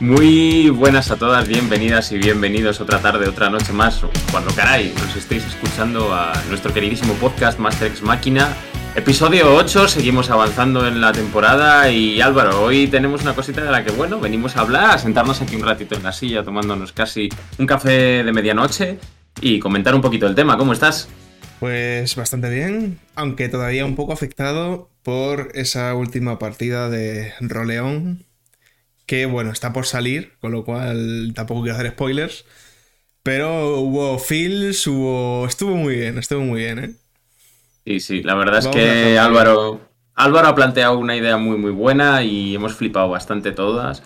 [0.00, 4.00] Muy buenas a todas, bienvenidas y bienvenidos otra tarde, otra noche más,
[4.30, 8.48] cuando caray nos estéis escuchando a nuestro queridísimo podcast Master X Máquina.
[8.94, 13.84] Episodio 8, seguimos avanzando en la temporada y Álvaro, hoy tenemos una cosita de la
[13.84, 17.28] que, bueno, venimos a hablar, a sentarnos aquí un ratito en la silla tomándonos casi
[17.58, 18.98] un café de medianoche
[19.42, 20.56] y comentar un poquito el tema.
[20.56, 21.10] ¿Cómo estás?
[21.58, 28.24] Pues bastante bien, aunque todavía un poco afectado por esa última partida de Roleón,
[29.10, 32.44] que bueno, está por salir, con lo cual tampoco quiero hacer spoilers,
[33.24, 35.46] pero hubo feels, hubo...
[35.48, 36.90] estuvo muy bien, estuvo muy bien, ¿eh?
[37.84, 39.80] Sí, sí, la verdad es que Álvaro,
[40.14, 44.04] Álvaro ha planteado una idea muy, muy buena y hemos flipado bastante todas.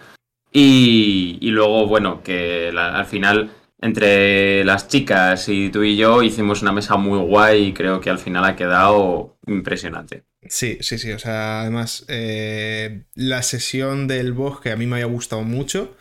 [0.50, 3.50] Y, luego, bueno, que al final
[3.84, 8.08] entre las chicas y tú y yo hicimos una mesa muy guay y creo que
[8.08, 10.24] al final ha quedado impresionante.
[10.48, 11.12] Sí, sí, sí.
[11.12, 15.94] O sea, además, eh, la sesión del bosque a mí me había gustado mucho,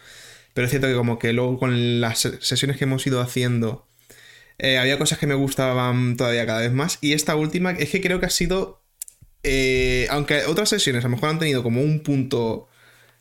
[0.53, 3.85] pero es cierto que como que luego con las sesiones que hemos ido haciendo,
[4.59, 6.99] eh, había cosas que me gustaban todavía cada vez más.
[7.01, 8.81] Y esta última es que creo que ha sido...
[9.43, 12.69] Eh, aunque otras sesiones a lo mejor han tenido como un punto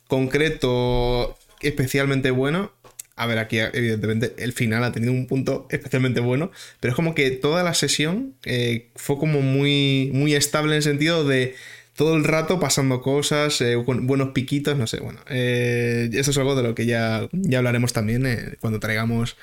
[0.07, 2.71] concreto especialmente bueno,
[3.15, 7.13] a ver, aquí evidentemente el final ha tenido un punto especialmente bueno, pero es como
[7.13, 11.55] que toda la sesión eh, fue como muy, muy estable en el sentido de
[11.95, 15.19] todo el rato pasando cosas, eh, buenos piquitos, no sé, bueno.
[15.29, 19.37] Eh, eso es algo de lo que ya, ya hablaremos también cuando traigamos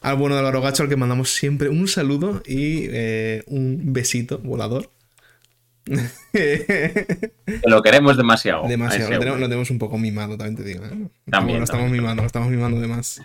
[0.00, 2.88] al bueno de Álvaro Gacho, al que mandamos siempre un saludo y
[3.46, 4.90] un besito volador.
[7.66, 8.68] lo queremos demasiado.
[8.68, 10.84] Demasiado, lo tenemos, un poco mimado, también te digo.
[10.84, 11.08] ¿eh?
[11.30, 13.20] También, lo estamos mimando, lo estamos mimando de más.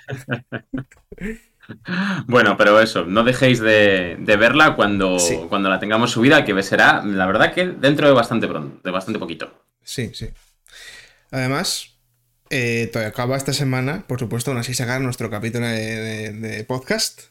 [2.28, 5.18] bueno, pero eso, no dejéis de, verla cuando,
[5.50, 9.20] cuando la tengamos subida, que será, la verdad que dentro de bastante pronto, de bastante
[9.20, 9.64] poquito.
[9.84, 10.30] Sí, sí.
[11.32, 11.98] Además,
[12.50, 17.24] eh, todavía acaba esta semana, por supuesto, aún así sacar nuestro capítulo de, podcast.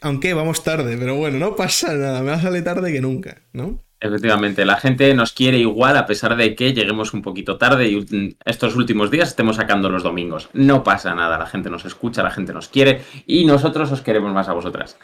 [0.00, 3.83] Aunque vamos tarde, pero bueno, no pasa nada, me salir tarde que nunca, ¿no?
[4.00, 8.36] Efectivamente, la gente nos quiere igual a pesar de que lleguemos un poquito tarde y
[8.44, 10.50] estos últimos días estemos sacando los domingos.
[10.52, 14.32] No pasa nada, la gente nos escucha, la gente nos quiere y nosotros os queremos
[14.34, 14.98] más a vosotras.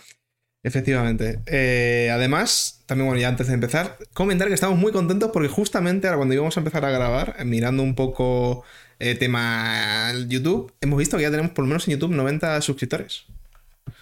[0.62, 1.40] Efectivamente.
[1.46, 6.06] Eh, además, también, bueno, ya antes de empezar, comentar que estamos muy contentos porque justamente
[6.06, 8.64] ahora cuando íbamos a empezar a grabar, mirando un poco
[8.98, 13.26] eh, tema YouTube, hemos visto que ya tenemos por lo menos en YouTube 90 suscriptores.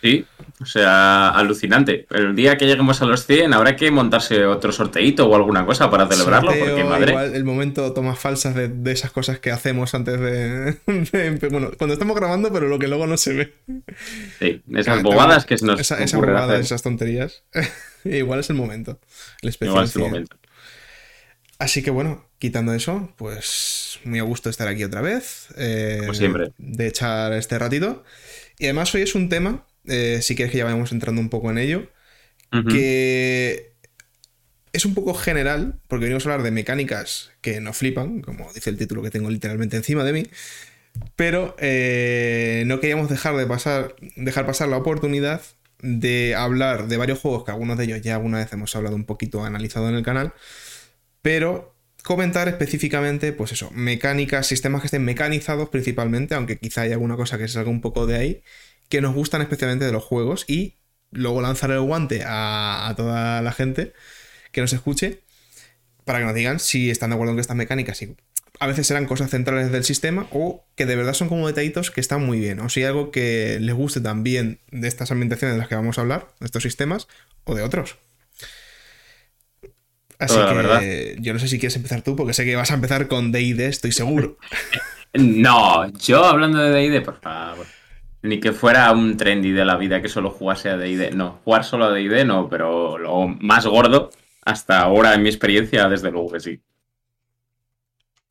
[0.01, 0.25] Sí,
[0.61, 2.07] o sea, alucinante.
[2.11, 5.91] El día que lleguemos a los 100 habrá que montarse otro sorteito o alguna cosa
[5.91, 7.11] para celebrarlo, porque madre.
[7.11, 10.77] Igual el momento tomas falsas de, esas cosas que hacemos antes de,
[11.51, 13.55] Bueno, cuando estamos grabando, pero lo que luego no se ve.
[14.39, 15.81] Sí, esas bobadas que nos.
[15.81, 17.43] Esa, esas bobadas, esas tonterías.
[18.05, 19.01] igual es el momento.
[19.43, 19.73] El especial.
[19.73, 20.37] Igual es el momento.
[21.59, 25.49] Así que bueno, quitando eso, pues muy a gusto estar aquí otra vez.
[25.57, 26.53] Eh, Como siempre.
[26.57, 28.05] De echar este ratito.
[28.59, 31.51] Y además hoy es un tema eh, si quieres que ya vayamos entrando un poco
[31.51, 31.89] en ello,
[32.69, 33.73] que
[34.73, 38.71] es un poco general, porque venimos a hablar de mecánicas que nos flipan, como dice
[38.71, 40.27] el título que tengo literalmente encima de mí,
[41.17, 45.43] pero eh, no queríamos dejar de pasar, dejar pasar la oportunidad
[45.81, 49.05] de hablar de varios juegos que algunos de ellos ya alguna vez hemos hablado un
[49.05, 50.33] poquito, analizado en el canal,
[51.23, 57.17] pero comentar específicamente, pues eso, mecánicas, sistemas que estén mecanizados principalmente, aunque quizá haya alguna
[57.17, 58.43] cosa que salga un poco de ahí,
[58.89, 60.77] que nos gustan especialmente de los juegos y
[61.11, 63.93] luego lanzar el guante a, toda la gente
[64.53, 65.23] que nos escuche
[66.05, 68.01] para que nos digan si están de acuerdo en que estas mecánicas
[68.61, 72.01] a veces serán cosas centrales del sistema o que de verdad son como detallitos que
[72.01, 75.59] están muy bien o si hay algo que les guste también de estas ambientaciones de
[75.59, 77.09] las que vamos a hablar, de estos sistemas
[77.45, 77.97] o de otros.
[80.19, 83.07] Así que yo no sé si quieres empezar tú porque sé que vas a empezar
[83.07, 84.37] con D&D, estoy seguro.
[85.15, 87.67] no, yo hablando de D&D, por favor.
[88.23, 91.15] Ni que fuera un trendy de la vida que solo jugase a DD.
[91.15, 94.11] No, jugar solo a DD no, pero lo más gordo,
[94.45, 96.61] hasta ahora en mi experiencia, desde luego que sí.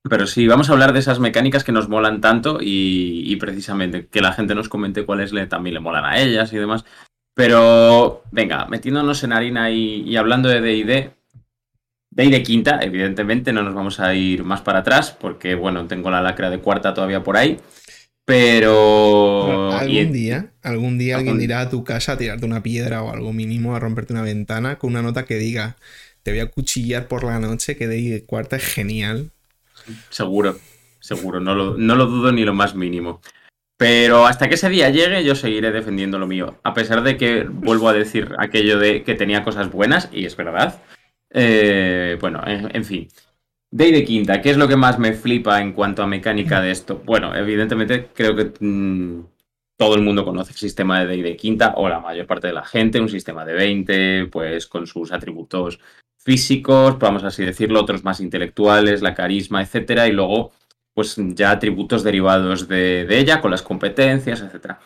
[0.09, 4.21] Pero sí, vamos a hablar de esas mecánicas que nos molan tanto y, precisamente que
[4.21, 6.85] la gente nos comente cuáles le, también le molan a ellas y demás.
[7.33, 11.17] Pero venga, metiéndonos en harina y, y hablando de DD,
[12.25, 16.21] de quinta, evidentemente no nos vamos a ir más para atrás porque, bueno, tengo la
[16.21, 17.59] lacra de cuarta todavía por ahí.
[18.27, 19.71] Pero.
[19.71, 23.31] Algún día, algún día alguien irá a tu casa a tirarte una piedra o algo
[23.31, 25.77] mínimo, a romperte una ventana con una nota que diga:
[26.23, 29.31] Te voy a cuchillar por la noche, que de cuarta es genial.
[30.09, 30.59] Seguro,
[30.99, 33.21] seguro, no lo, no lo dudo ni lo más mínimo.
[33.77, 36.59] Pero hasta que ese día llegue, yo seguiré defendiendo lo mío.
[36.65, 40.35] A pesar de que vuelvo a decir aquello de que tenía cosas buenas, y es
[40.35, 40.81] verdad.
[41.29, 43.07] Eh, bueno, en fin.
[43.77, 46.71] Day de quinta, ¿qué es lo que más me flipa en cuanto a mecánica de
[46.71, 46.99] esto?
[47.05, 49.23] Bueno, evidentemente creo que mm,
[49.77, 52.53] todo el mundo conoce el sistema de Day de quinta, o la mayor parte de
[52.53, 55.79] la gente, un sistema de 20, pues con sus atributos
[56.17, 60.53] físicos, vamos así decirlo, otros más intelectuales, la carisma, etcétera, y luego,
[60.95, 64.79] pues ya atributos derivados de, de ella, con las competencias, etcétera.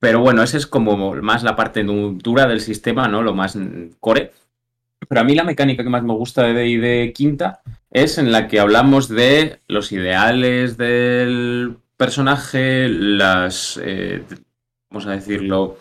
[0.00, 3.22] Pero bueno, esa es como más la parte dura del sistema, ¿no?
[3.22, 3.56] Lo más
[4.00, 4.32] core.
[5.06, 7.60] Pero a mí la mecánica que más me gusta de D&D quinta
[7.90, 14.22] es en la que hablamos de los ideales del personaje, las, eh,
[14.90, 15.78] vamos a decirlo,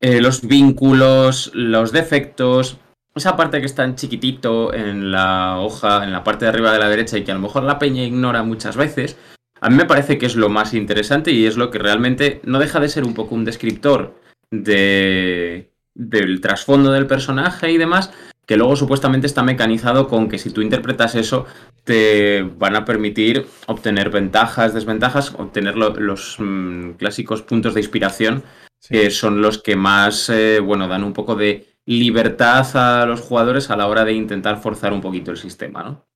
[0.00, 2.78] eh, los vínculos, los defectos,
[3.14, 6.78] esa parte que está en chiquitito en la hoja, en la parte de arriba de
[6.78, 9.16] la derecha y que a lo mejor la peña ignora muchas veces,
[9.60, 12.58] a mí me parece que es lo más interesante y es lo que realmente no
[12.58, 14.18] deja de ser un poco un descriptor
[14.50, 18.12] de, del trasfondo del personaje y demás,
[18.46, 21.46] que luego supuestamente está mecanizado con que si tú interpretas eso
[21.84, 28.42] te van a permitir obtener ventajas, desventajas, obtener los mm, clásicos puntos de inspiración,
[28.88, 33.70] que son los que más, eh, bueno, dan un poco de libertad a los jugadores
[33.70, 36.06] a la hora de intentar forzar un poquito el sistema, ¿no?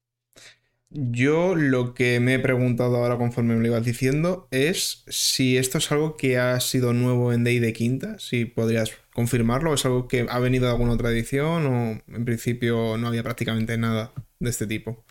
[0.91, 5.79] Yo lo que me he preguntado ahora conforme me lo ibas diciendo es si esto
[5.79, 10.09] es algo que ha sido nuevo en Day de Quinta, si podrías confirmarlo, es algo
[10.09, 14.51] que ha venido de alguna otra edición o en principio no había prácticamente nada de
[14.51, 15.07] este tipo.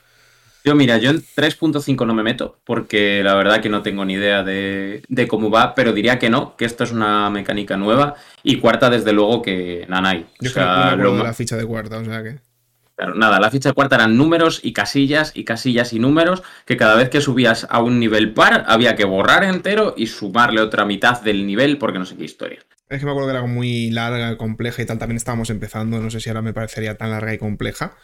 [0.63, 4.13] Yo, mira, yo en 3.5 no me meto, porque la verdad que no tengo ni
[4.13, 8.15] idea de, cómo va, pero diría que no, que esto es una mecánica nueva.
[8.43, 10.27] Y cuarta, desde luego, que Nanai.
[10.39, 12.37] Yo o sea, no me la ficha de cuarta, o sea que.
[12.95, 16.95] Claro, nada, la ficha cuarta eran números y casillas y casillas y números, que cada
[16.95, 21.21] vez que subías a un nivel par había que borrar entero y sumarle otra mitad
[21.21, 22.59] del nivel porque no sé qué historia.
[22.87, 26.09] Es que me acuerdo que era muy larga, compleja y tal, también estábamos empezando, no
[26.09, 27.97] sé si ahora me parecería tan larga y compleja.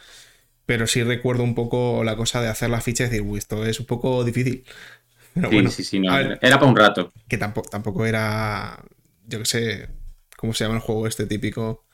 [0.66, 3.64] Pero sí recuerdo un poco la cosa de hacer la ficha y decir, uy, esto
[3.64, 4.64] es un poco difícil.
[5.34, 7.12] Pero sí, bueno, sí, sí, no, era para un rato.
[7.26, 8.84] Que tampoco, tampoco era,
[9.26, 9.88] yo qué sé,
[10.36, 11.86] ¿cómo se llama el juego este típico?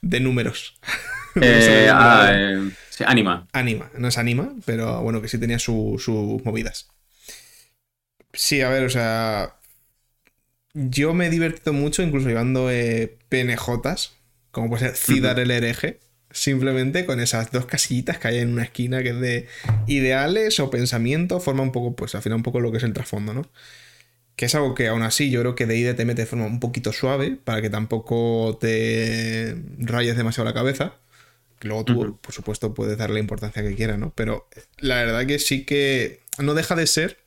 [0.00, 0.78] De números.
[1.40, 2.70] Eh, ah, eh,
[3.06, 3.46] anima.
[3.52, 6.88] Anima, no es anima, pero bueno, que sí tenía sus movidas.
[8.32, 9.54] Sí, a ver, o sea.
[10.72, 14.12] Yo me he divertido mucho, incluso llevando eh, PNJs,
[14.50, 15.98] como puede ser Cidar el hereje
[16.32, 19.48] Simplemente con esas dos casillitas que hay en una esquina que es de
[19.88, 22.92] ideales o pensamiento, forma un poco, pues al final un poco lo que es el
[22.92, 23.50] trasfondo, ¿no?
[24.36, 26.46] Que es algo que aún así yo creo que de ID te mete de forma
[26.46, 30.94] un poquito suave para que tampoco te rayes demasiado la cabeza.
[31.62, 34.12] Luego tú, por supuesto, puedes darle la importancia que quieras, ¿no?
[34.14, 34.48] Pero
[34.78, 37.18] la verdad que sí que no deja de ser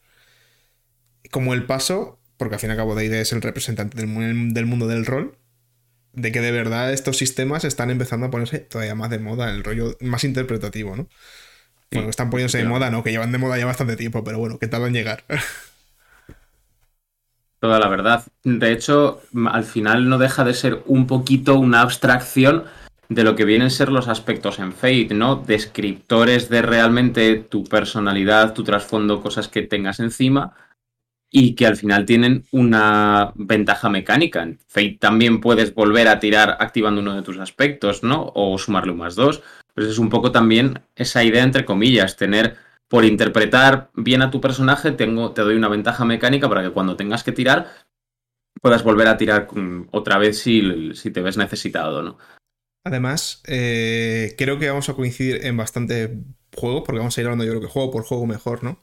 [1.29, 4.65] como el paso, porque al fin y al cabo ID es el representante del, del
[4.65, 5.37] mundo del rol,
[6.13, 9.63] de que de verdad estos sistemas están empezando a ponerse todavía más de moda, el
[9.63, 11.07] rollo más interpretativo, ¿no?
[11.91, 13.03] Bueno, están poniéndose de moda, ¿no?
[13.03, 15.23] Que llevan de moda ya bastante tiempo, pero bueno, ¿qué tal en llegar?
[17.59, 18.25] Toda la verdad.
[18.43, 22.65] De hecho, al final no deja de ser un poquito una abstracción
[23.09, 25.35] de lo que vienen a ser los aspectos en Fate, ¿no?
[25.35, 30.53] Descriptores de realmente tu personalidad, tu trasfondo, cosas que tengas encima,
[31.35, 34.43] y que al final tienen una ventaja mecánica.
[34.43, 38.31] En Fate también puedes volver a tirar activando uno de tus aspectos, ¿no?
[38.35, 39.41] O sumarle un más dos.
[39.73, 44.39] Pues es un poco también esa idea, entre comillas, tener, por interpretar bien a tu
[44.39, 47.67] personaje, tengo, te doy una ventaja mecánica para que cuando tengas que tirar,
[48.61, 49.47] puedas volver a tirar
[49.89, 52.17] otra vez si, si te ves necesitado, ¿no?
[52.83, 56.17] Además, eh, creo que vamos a coincidir en bastante
[56.55, 58.81] juego, porque vamos a ir hablando yo creo que juego por juego mejor, ¿no?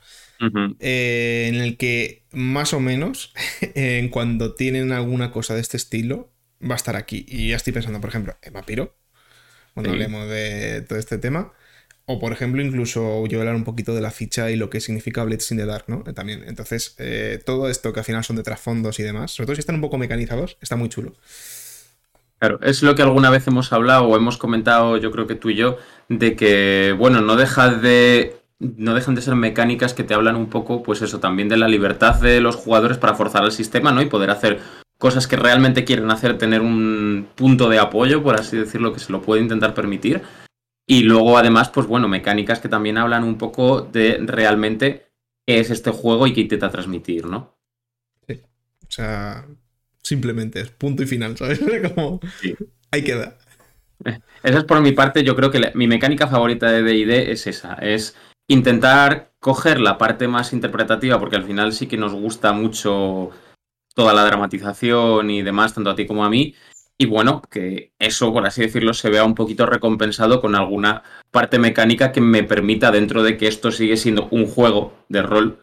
[0.81, 3.35] Eh, en el que más o menos,
[3.75, 7.27] en cuando tienen alguna cosa de este estilo, va a estar aquí.
[7.29, 8.97] Y ya estoy pensando, por ejemplo, en Vampiro,
[9.75, 11.53] cuando hablemos de todo este tema.
[12.07, 15.23] O, por ejemplo, incluso yo hablar un poquito de la ficha y lo que significa
[15.23, 16.03] Blitz in the Dark, ¿no?
[16.03, 16.43] También.
[16.47, 19.61] Entonces, eh, todo esto que al final son de trasfondos y demás, sobre todo si
[19.61, 21.15] están un poco mecanizados, está muy chulo.
[22.41, 25.51] Claro, es lo que alguna vez hemos hablado o hemos comentado, yo creo que tú
[25.51, 25.77] y yo,
[26.09, 30.51] de que, bueno, no deja de no dejan de ser mecánicas que te hablan un
[30.51, 34.03] poco, pues eso, también de la libertad de los jugadores para forzar el sistema, ¿no?
[34.03, 34.61] Y poder hacer
[34.99, 39.13] cosas que realmente quieren hacer, tener un punto de apoyo, por así decirlo, que se
[39.13, 40.23] lo puede intentar permitir.
[40.87, 45.07] Y luego, además, pues bueno, mecánicas que también hablan un poco de realmente
[45.47, 47.57] qué es este juego y qué intenta transmitir, ¿no?
[48.27, 48.43] Sí.
[48.83, 49.47] O sea,
[50.03, 51.61] simplemente es punto y final, ¿sabes?
[51.95, 52.55] Como sí.
[52.91, 53.39] ahí queda.
[54.43, 57.75] Esa es por mi parte, yo creo que mi mecánica favorita de DD es esa,
[57.75, 58.17] es
[58.49, 63.31] intentar coger la parte más interpretativa, porque al final sí que nos gusta mucho
[63.95, 66.55] toda la dramatización y demás, tanto a ti como a mí,
[66.97, 71.59] y bueno, que eso, por así decirlo, se vea un poquito recompensado con alguna parte
[71.59, 75.63] mecánica que me permita, dentro de que esto sigue siendo un juego de rol,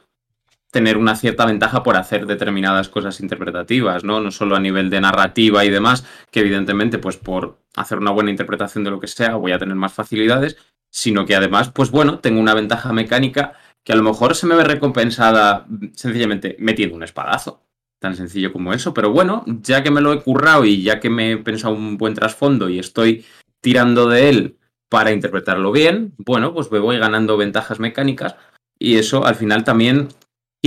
[0.71, 4.19] tener una cierta ventaja por hacer determinadas cosas interpretativas, ¿no?
[4.19, 8.31] No solo a nivel de narrativa y demás, que evidentemente, pues por hacer una buena
[8.31, 10.57] interpretación de lo que sea, voy a tener más facilidades,
[10.89, 14.55] sino que además, pues bueno, tengo una ventaja mecánica que a lo mejor se me
[14.55, 17.63] ve recompensada sencillamente metiendo un espadazo
[17.99, 21.09] tan sencillo como eso, pero bueno, ya que me lo he currado y ya que
[21.09, 23.25] me he pensado un buen trasfondo y estoy
[23.61, 24.57] tirando de él
[24.89, 28.35] para interpretarlo bien, bueno, pues me voy ganando ventajas mecánicas
[28.77, 30.09] y eso al final también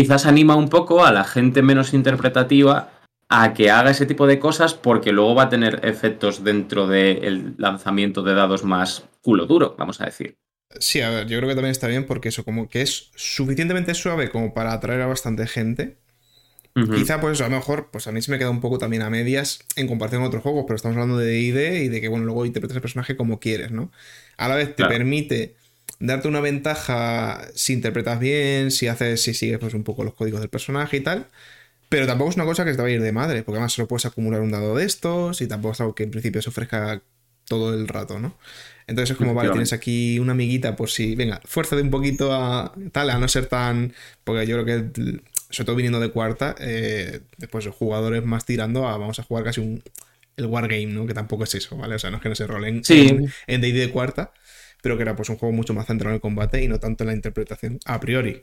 [0.01, 2.91] quizás anima un poco a la gente menos interpretativa
[3.29, 7.55] a que haga ese tipo de cosas porque luego va a tener efectos dentro del
[7.59, 10.39] lanzamiento de dados más culo duro, vamos a decir.
[10.79, 13.93] Sí, a ver, yo creo que también está bien porque eso como que es suficientemente
[13.93, 15.99] suave como para atraer a bastante gente
[16.73, 19.11] Quizá, pues a lo mejor, pues a mí se me queda un poco también a
[19.11, 22.25] medias en comparación con otros juegos, pero estamos hablando de ID y de que, bueno,
[22.25, 23.91] luego interpretas el personaje como quieres, ¿no?
[24.37, 25.57] A la vez te permite
[26.01, 30.41] darte una ventaja si interpretas bien, si haces, si sigues pues un poco los códigos
[30.41, 31.27] del personaje y tal.
[31.89, 33.89] Pero tampoco es una cosa que te va a ir de madre, porque además solo
[33.89, 37.03] puedes acumular un dado de estos y tampoco es algo que en principio se ofrezca
[37.47, 38.39] todo el rato, ¿no?
[38.87, 42.33] Entonces es como, vale, tienes aquí una amiguita, pues sí, venga, fuerza de un poquito
[42.33, 43.93] a tal, a no ser tan.
[44.25, 48.97] Porque yo creo que sobre todo viniendo de cuarta, eh, después jugadores más tirando a
[48.97, 49.83] vamos a jugar casi un
[50.37, 51.07] el wargame, ¿no?
[51.07, 51.97] Que tampoco es eso, ¿vale?
[51.97, 54.33] O sea, no es que no se rolen en D&D de cuarta,
[54.83, 57.05] pero que era pues un juego mucho más centrado en el combate y no tanto
[57.05, 58.43] en la interpretación a priori.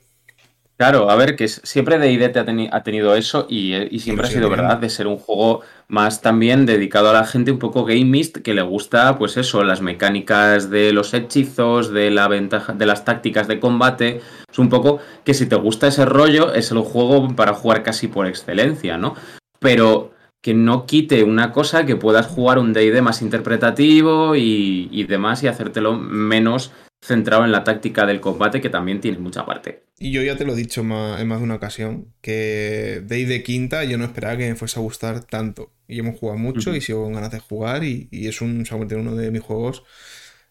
[0.78, 4.48] Claro, a ver, que siempre DD te ha, tenido eso eh, y, siempre ha sido
[4.48, 8.54] verdad de ser un juego más también dedicado a la gente un poco gamist que
[8.54, 13.48] le gusta, pues eso, las mecánicas de los hechizos, de la ventaja, de las tácticas
[13.48, 14.20] de combate.
[14.48, 18.06] Es un poco que si te gusta ese rollo, es el juego para jugar casi
[18.06, 19.16] por excelencia, ¿no?
[19.58, 25.04] Pero que no quite una cosa que puedas jugar un DD más interpretativo y, y
[25.04, 29.84] demás y hacértelo menos centrado en la táctica del combate, que también tiene mucha parte.
[29.98, 33.42] Y yo ya te lo he dicho en más de una ocasión, que Day de
[33.42, 35.72] quinta yo no esperaba que me fuese a gustar tanto.
[35.86, 39.30] Y hemos jugado mucho y sigo con ganas de jugar y, es un, uno de
[39.30, 39.84] mis juegos...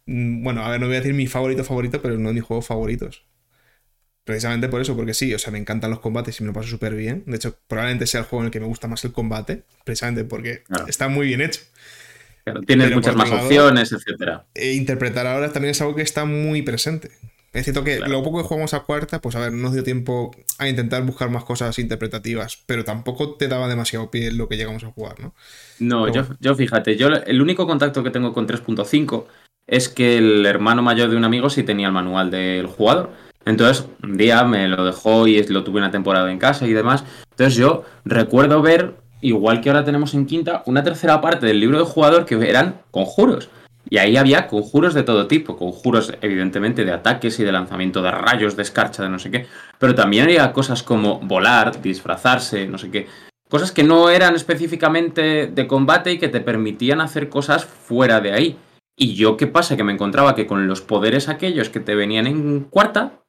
[0.06, 2.44] Mm, bueno, a ver, no voy a decir mi favorito favorito, pero uno de mis
[2.44, 3.26] juegos favoritos.
[4.28, 6.68] Precisamente por eso, porque sí, o sea, me encantan los combates y me lo paso
[6.68, 7.24] súper bien.
[7.26, 10.24] De hecho, probablemente sea el juego en el que me gusta más el combate, precisamente
[10.26, 11.62] porque está muy bien hecho
[12.66, 14.46] tienes muchas más opciones, etcétera.
[14.54, 17.12] E interpretar ahora también es algo que está muy presente.
[17.54, 19.84] Es cierto que lo poco que jugamos a cuarta, pues a ver, no nos dio
[19.84, 24.58] tiempo a intentar buscar más cosas interpretativas, pero tampoco te daba demasiado pie lo que
[24.58, 25.34] llegamos a jugar, ¿no?
[25.80, 29.26] No, yo, yo fíjate, yo el único contacto que tengo con 3.5
[29.66, 33.12] es que el hermano mayor de un amigo sí tenía el manual del jugador.
[33.48, 37.06] Entonces, un día me lo dejó y lo tuve una temporada en casa y demás.
[37.32, 41.80] Entonces yo recuerdo ver igual que ahora tenemos en quinta, una tercera parte del libro
[41.80, 43.50] de jugador que eran conjuros.
[43.90, 48.12] Y ahí había conjuros de todo tipo, conjuros evidentemente de ataques y de lanzamiento de
[48.12, 49.48] rayos, de escarcha, de no sé qué,
[49.80, 53.08] pero también había cosas como volar, disfrazarse, no sé qué,
[53.50, 58.34] cosas que no eran específicamente de combate y que te permitían hacer cosas fuera de
[58.34, 58.58] ahí.
[59.00, 62.28] Y yo qué pasa, que me encontraba que con los poderes aquellos que te venían
[62.28, 63.22] en cuarta,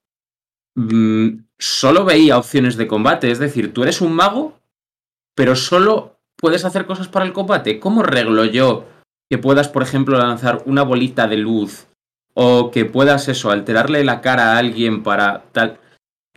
[0.78, 4.58] mm, solo veía opciones de combate, es decir, tú eres un mago
[5.38, 7.78] pero solo puedes hacer cosas para el combate.
[7.78, 8.86] ¿Cómo reglo yo
[9.30, 11.86] que puedas, por ejemplo, lanzar una bolita de luz
[12.34, 15.78] o que puedas eso, alterarle la cara a alguien para tal?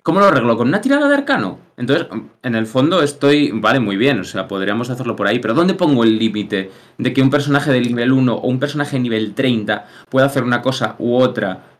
[0.04, 0.56] ¿Cómo lo arreglo?
[0.56, 1.58] ¿Con una tirada de arcano?
[1.78, 2.06] Entonces,
[2.44, 5.74] en el fondo estoy, vale, muy bien, o sea, podríamos hacerlo por ahí, pero ¿dónde
[5.74, 6.70] pongo el límite
[7.00, 10.44] de que un personaje de nivel 1 o un personaje de nivel 30 pueda hacer
[10.44, 11.71] una cosa u otra?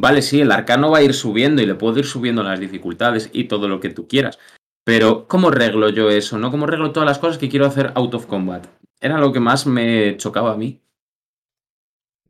[0.00, 3.30] Vale, sí, el arcano va a ir subiendo y le puedo ir subiendo las dificultades
[3.32, 4.38] y todo lo que tú quieras,
[4.84, 6.38] pero, ¿cómo reglo yo eso?
[6.38, 6.52] ¿No?
[6.52, 8.64] ¿Cómo reglo todas las cosas que quiero hacer out of combat?
[9.00, 10.80] Era lo que más me chocaba a mí.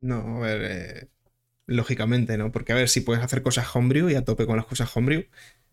[0.00, 1.08] No, a ver, eh,
[1.66, 2.50] lógicamente, ¿no?
[2.52, 5.26] Porque a ver, si puedes hacer cosas homebrew y a tope con las cosas homebrew,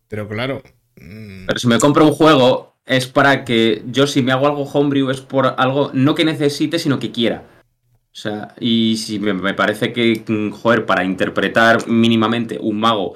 [0.06, 0.62] pero claro.
[0.96, 4.64] Mm, pero si me compro un juego, es para que yo, si me hago algo
[4.64, 7.55] homebrew, es por algo no que necesite, sino que quiera.
[8.16, 13.14] O sea, y si me, me parece que, mm, joder, para interpretar mínimamente un mago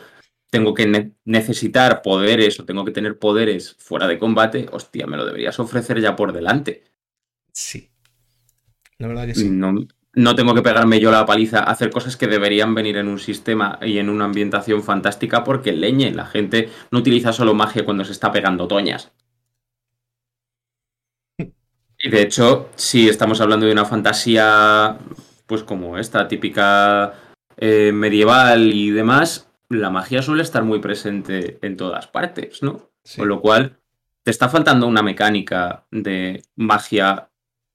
[0.51, 5.25] tengo que necesitar poderes o tengo que tener poderes fuera de combate, hostia, me lo
[5.25, 6.85] deberías ofrecer ya por delante.
[7.51, 7.89] Sí.
[8.99, 9.49] La verdad que sí.
[9.49, 9.73] No,
[10.13, 13.21] no tengo que pegarme yo la paliza a hacer cosas que deberían venir en un
[13.21, 18.05] sistema y en una ambientación fantástica porque leñe, la gente no utiliza solo magia cuando
[18.05, 19.13] se está pegando toñas.
[22.03, 24.99] Y de hecho, si estamos hablando de una fantasía,
[25.47, 27.15] pues como esta, típica
[27.57, 32.91] eh, medieval y demás, la magia suele estar muy presente en todas partes, ¿no?
[33.17, 33.79] Con lo cual,
[34.23, 37.31] te está faltando una mecánica de magia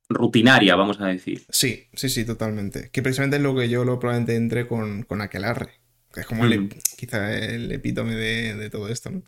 [0.10, 1.46] rutinaria, vamos a decir.
[1.50, 2.90] Sí, sí, sí, totalmente.
[2.92, 5.82] Que precisamente es lo que yo lo probablemente entré con, con Aquelarre.
[6.14, 9.24] Que es como el, quizá el epítome de, de todo esto, ¿no?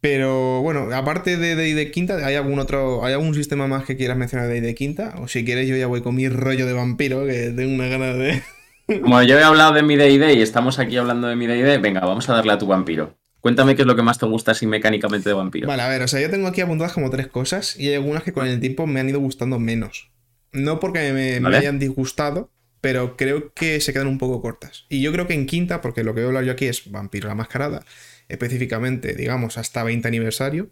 [0.00, 4.16] Pero bueno, aparte de de Quinta, ¿hay algún otro, hay algún sistema más que quieras
[4.16, 5.14] mencionar de de Quinta?
[5.18, 8.14] O si quieres, yo ya voy con mi rollo de vampiro, que tengo una gana
[8.14, 8.42] de.
[9.02, 12.00] Como yo he hablado de mi DD y estamos aquí hablando de mi DD, venga,
[12.00, 13.16] vamos a darle a tu vampiro.
[13.40, 15.68] Cuéntame qué es lo que más te gusta así mecánicamente de vampiro.
[15.68, 18.22] Vale, a ver, o sea, yo tengo aquí apuntadas como tres cosas y hay algunas
[18.22, 20.10] que con el tiempo me han ido gustando menos.
[20.52, 24.86] No porque me, me hayan disgustado, pero creo que se quedan un poco cortas.
[24.88, 26.90] Y yo creo que en quinta, porque lo que voy a hablar yo aquí es
[26.90, 27.84] Vampiro la Mascarada,
[28.30, 30.70] específicamente, digamos, hasta 20 aniversario,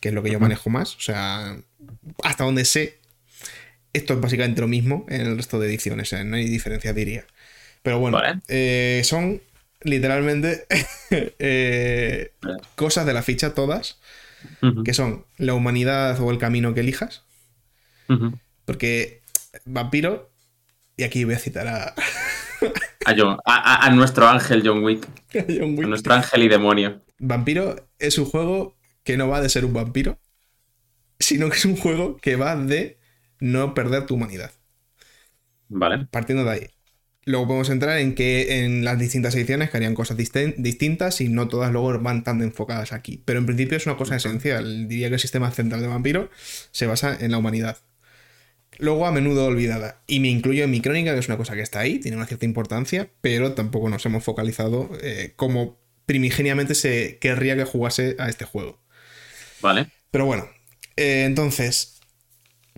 [0.00, 0.96] que es lo que yo manejo más.
[0.96, 1.56] O sea,
[2.22, 2.98] hasta donde sé,
[3.92, 7.26] esto es básicamente lo mismo en el resto de ediciones, no hay diferencia, diría.
[7.82, 9.40] Pero bueno, eh, son
[9.82, 10.66] literalmente
[11.10, 12.32] eh,
[12.76, 13.98] cosas de la ficha todas,
[14.84, 17.24] que son la humanidad o el camino que elijas.
[18.64, 19.20] Porque
[19.64, 20.30] vampiro,
[20.96, 21.94] y aquí voy a citar a,
[23.44, 25.06] a, nuestro ángel John Wick.
[25.34, 27.02] A, nuestro ángel y demonio.
[27.18, 30.18] Vampiro es un juego que no va de ser un vampiro,
[31.18, 32.98] sino que es un juego que va de
[33.40, 34.52] no perder tu humanidad.
[35.68, 36.06] Vale.
[36.10, 36.66] Partiendo de ahí.
[37.26, 41.48] Luego podemos entrar en que en las distintas ediciones que harían cosas distintas y no
[41.48, 43.22] todas luego van tan enfocadas aquí.
[43.24, 44.88] Pero en principio es una cosa esencial.
[44.88, 46.30] Diría que el sistema central de vampiro
[46.70, 47.76] se basa en la humanidad
[48.80, 50.02] luego a menudo olvidada.
[50.06, 52.26] Y me incluyo en mi crónica, que es una cosa que está ahí, tiene una
[52.26, 58.28] cierta importancia, pero tampoco nos hemos focalizado eh, como primigeniamente se querría que jugase a
[58.28, 58.80] este juego.
[59.60, 59.88] Vale.
[60.10, 60.48] Pero bueno,
[60.96, 62.00] eh, entonces,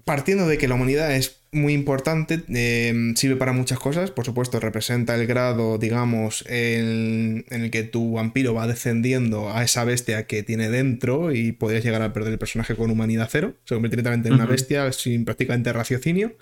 [0.05, 4.11] partiendo de que la humanidad es muy importante, em, sirve para muchas cosas.
[4.11, 9.85] Por supuesto, representa el grado, digamos, en, el que tu vampiro va descendiendo a esa
[9.85, 13.55] bestia que tiene dentro y podrías llegar a perder el personaje con humanidad cero.
[13.65, 16.37] Se convierte directamente en una bestia sin prácticamente raciocinio.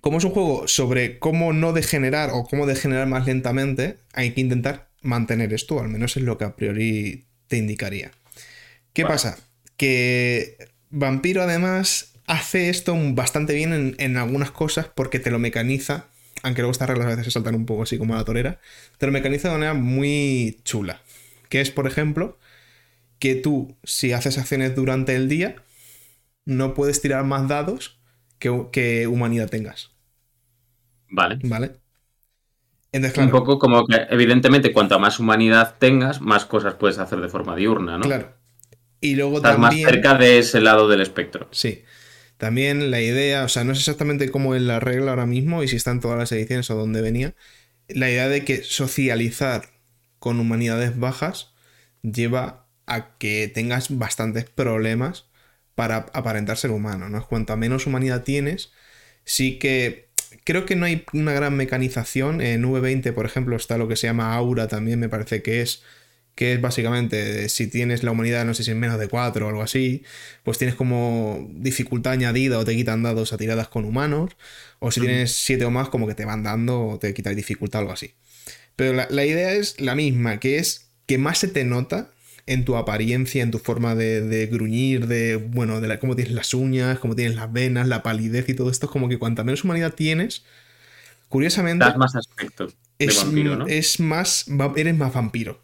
[0.00, 4.40] Como es un juego sobre cómo no degenerar o cómo degenerar más lentamente, hay que
[4.40, 8.10] intentar mantener esto, al menos es lo que a priori te indicaría.
[8.94, 9.38] ¿Qué pasa?
[9.76, 10.56] Que
[10.90, 16.06] Vampiro además hace esto bastante bien en, algunas cosas porque te lo mecaniza,
[16.42, 18.58] aunque luego estas reglas a veces se saltan un poco así como a la torera,
[18.96, 21.02] te lo mecaniza de manera muy chula.
[21.50, 22.38] Que es, por ejemplo,
[23.18, 25.56] que tú, si haces acciones durante el día,
[26.46, 28.00] no puedes tirar más dados
[28.38, 29.90] que, humanidad tengas.
[31.10, 31.38] Vale.
[31.44, 31.72] Vale.
[32.94, 37.56] Un poco como que, evidentemente, cuanto más humanidad tengas, más cosas puedes hacer de forma
[37.56, 38.04] diurna, ¿no?
[38.04, 38.34] Claro.
[39.00, 41.48] Y luego Estás más cerca de ese lado del espectro.
[41.50, 41.84] Sí.
[42.42, 45.68] También la idea, o sea, no es exactamente como en la regla ahora mismo y
[45.68, 47.36] si están todas las ediciones o dónde venía,
[47.86, 49.70] la idea de que socializar
[50.18, 51.54] con humanidades bajas
[52.02, 55.26] lleva a que tengas bastantes problemas
[55.76, 57.24] para aparentar ser humano, ¿no?
[57.28, 58.72] Cuanto menos humanidad tienes,
[59.22, 60.08] sí que
[60.42, 62.40] creo que no hay una gran mecanización.
[62.40, 65.84] En V20, por ejemplo, está lo que se llama aura, también me parece que es
[66.34, 69.48] que es básicamente si tienes la humanidad, no sé si es menos de 4 o
[69.48, 70.02] algo así,
[70.42, 74.36] pues tienes como dificultad añadida o te quitan dados a tiradas con humanos,
[74.78, 77.80] o si tienes 7 o más, como que te van dando o te quitan dificultad
[77.80, 78.14] o algo así.
[78.76, 82.10] Pero la, idea es la misma, que es que más se te nota
[82.46, 86.98] en tu apariencia, en tu forma de, gruñir, de, bueno, de cómo tienes las uñas,
[86.98, 89.92] cómo tienes las venas, la palidez y todo esto, es como que cuanta menos humanidad
[89.94, 90.44] tienes,
[91.28, 91.84] curiosamente...
[91.84, 93.66] Das más aspectos de es, vampiro, ¿no?
[93.66, 95.62] Es más, eres más vampiro.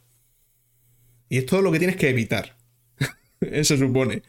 [1.29, 2.57] Y es todo lo que tienes que evitar.
[3.41, 4.23] Eso supone.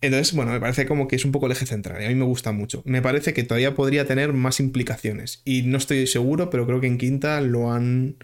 [0.00, 2.02] Entonces, bueno, me parece como que es un poco el eje central.
[2.02, 2.82] Y a mí me gusta mucho.
[2.84, 5.42] Me parece que todavía podría tener más implicaciones.
[5.44, 8.16] Y no estoy seguro, pero creo que en quinta lo han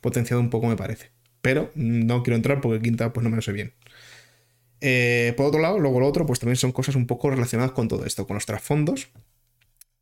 [0.00, 1.10] potenciado un poco, me parece.
[1.40, 3.74] Pero no quiero entrar porque quinta pues no me lo sé bien.
[4.80, 7.88] Eh, por otro lado, luego lo otro, pues también son cosas un poco relacionadas con
[7.88, 9.08] todo esto, con los trasfondos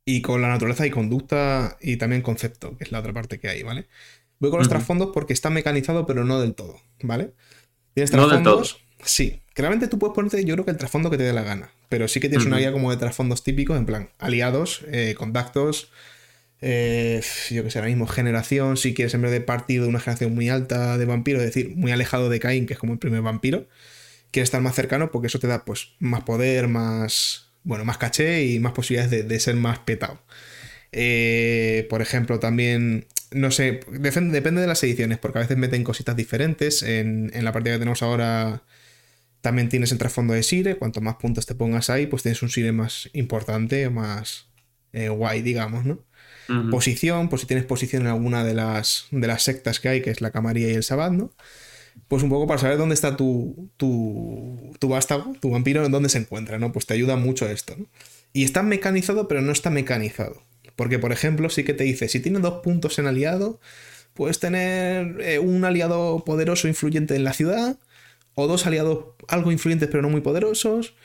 [0.05, 3.47] y con la naturaleza y conducta y también concepto, que es la otra parte que
[3.49, 3.87] hay, ¿vale?
[4.39, 7.33] Voy con los trasfondos porque está mecanizado, pero no del todo, ¿vale?
[7.93, 8.79] ¿Tienes trasfondos?
[9.03, 9.41] Sí.
[9.53, 11.71] Claramente tú puedes ponerte, yo creo que el trasfondo que te dé la gana.
[11.89, 15.91] Pero sí que tienes una guía como de trasfondos típicos, en plan, aliados, eh, contactos,
[16.65, 19.99] eh, yo que sé, ahora mismo generación, si quieres en vez de partir de una
[19.99, 22.99] generación muy alta de vampiro, es decir, muy alejado de Cain, que es como el
[22.99, 23.67] primer vampiro,
[24.31, 28.45] quieres estar más cercano porque eso te da pues más poder, más, bueno, más caché
[28.45, 30.19] y más posibilidades de, ser más petado.
[30.93, 36.15] Eh, por ejemplo, también no sé, depende, de las ediciones, porque a veces meten cositas
[36.15, 36.83] diferentes.
[36.83, 38.63] En, la partida que tenemos ahora
[39.41, 40.77] también tienes el trasfondo de Sire.
[40.77, 44.47] Cuanto más puntos te pongas ahí, pues tienes un Sire más importante, más
[44.93, 46.03] eh, guay, digamos, ¿no?
[46.69, 50.11] Posición, pues si tienes posición en alguna de las, de las sectas que hay, que
[50.11, 51.33] es la Camarilla y el Sabbat, ¿no?
[52.07, 56.09] pues un poco para saber dónde está tu, tu, tu vástago, tu vampiro, en dónde
[56.09, 56.71] se encuentra, ¿no?
[56.71, 57.85] Pues te ayuda mucho esto, ¿no?
[58.33, 60.43] Y está mecanizado, pero no está mecanizado.
[60.75, 63.59] Porque, por ejemplo, sí que te dice, si tienes dos puntos en aliado,
[64.13, 67.77] puedes tener eh, un aliado poderoso influyente en la ciudad,
[68.35, 70.95] o dos aliados algo influyentes pero no muy poderosos,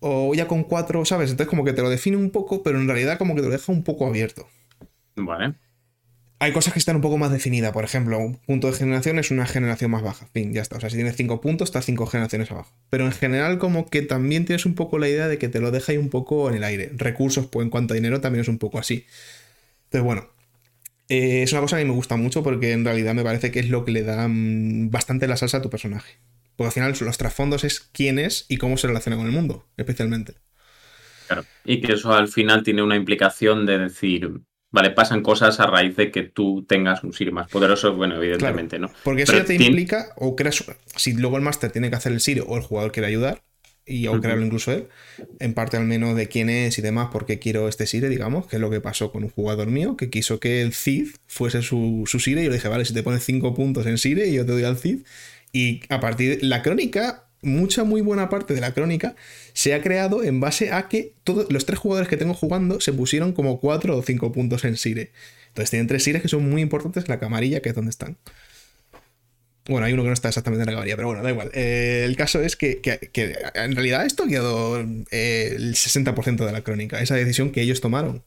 [0.00, 1.30] o ya con cuatro, ¿sabes?
[1.30, 3.52] Entonces como que te lo define un poco, pero en realidad como que te lo
[3.52, 4.48] deja un poco abierto.
[5.16, 5.54] Vale.
[6.42, 7.70] Hay cosas que están un poco más definidas.
[7.70, 10.26] Por ejemplo, un punto de generación es una generación más baja.
[10.34, 10.78] Fin, ya está.
[10.78, 12.74] O sea, si tienes cinco puntos, estás cinco generaciones abajo.
[12.90, 15.70] Pero en general, como que también tienes un poco la idea de que te lo
[15.70, 16.90] deja ahí un poco en el aire.
[16.96, 19.06] Recursos, pues en cuanto a dinero, también es un poco así.
[19.84, 20.30] Entonces, bueno.
[21.08, 23.68] Eh, es una cosa que me gusta mucho porque en realidad me parece que es
[23.68, 26.18] lo que le da mm, bastante la salsa a tu personaje.
[26.56, 29.68] Porque al final los trasfondos es quién es y cómo se relaciona con el mundo,
[29.76, 30.34] especialmente.
[31.28, 31.44] Claro.
[31.64, 34.40] Y que eso al final tiene una implicación de decir,
[34.72, 38.78] vale, pasan cosas a raíz de que tú tengas un Siri más poderoso, bueno, evidentemente,
[38.78, 38.90] ¿no?
[39.04, 40.64] Porque eso ya te implica, o creas,
[40.96, 43.42] si luego el máster tiene que hacer el Siri o el jugador quiere ayudar,
[43.84, 44.86] y o crearlo incluso él,
[45.40, 48.46] en parte al menos de quién es y demás, por qué quiero este Sire, digamos,
[48.46, 51.62] que es lo que pasó con un jugador mío, que quiso que el Cid fuese
[51.62, 54.32] su, su Sire, y yo le dije, vale, si te pones 5 puntos en Sire,
[54.32, 55.00] yo te doy al Cid,
[55.52, 59.14] y a partir de la crónica, mucha muy buena parte de la crónica
[59.52, 62.92] se ha creado en base a que todos los tres jugadores que tengo jugando se
[62.92, 65.10] pusieron como cuatro o cinco puntos en Sire.
[65.48, 68.16] Entonces tienen tres Sires que son muy importantes en la camarilla, que es donde están.
[69.66, 71.50] Bueno, hay uno que no está exactamente en la camarilla, pero bueno, da igual.
[71.54, 72.80] Eh, el caso es que,
[73.54, 77.80] en realidad esto ha quedado eh, el 60% de la crónica, esa decisión que ellos
[77.80, 78.24] tomaron.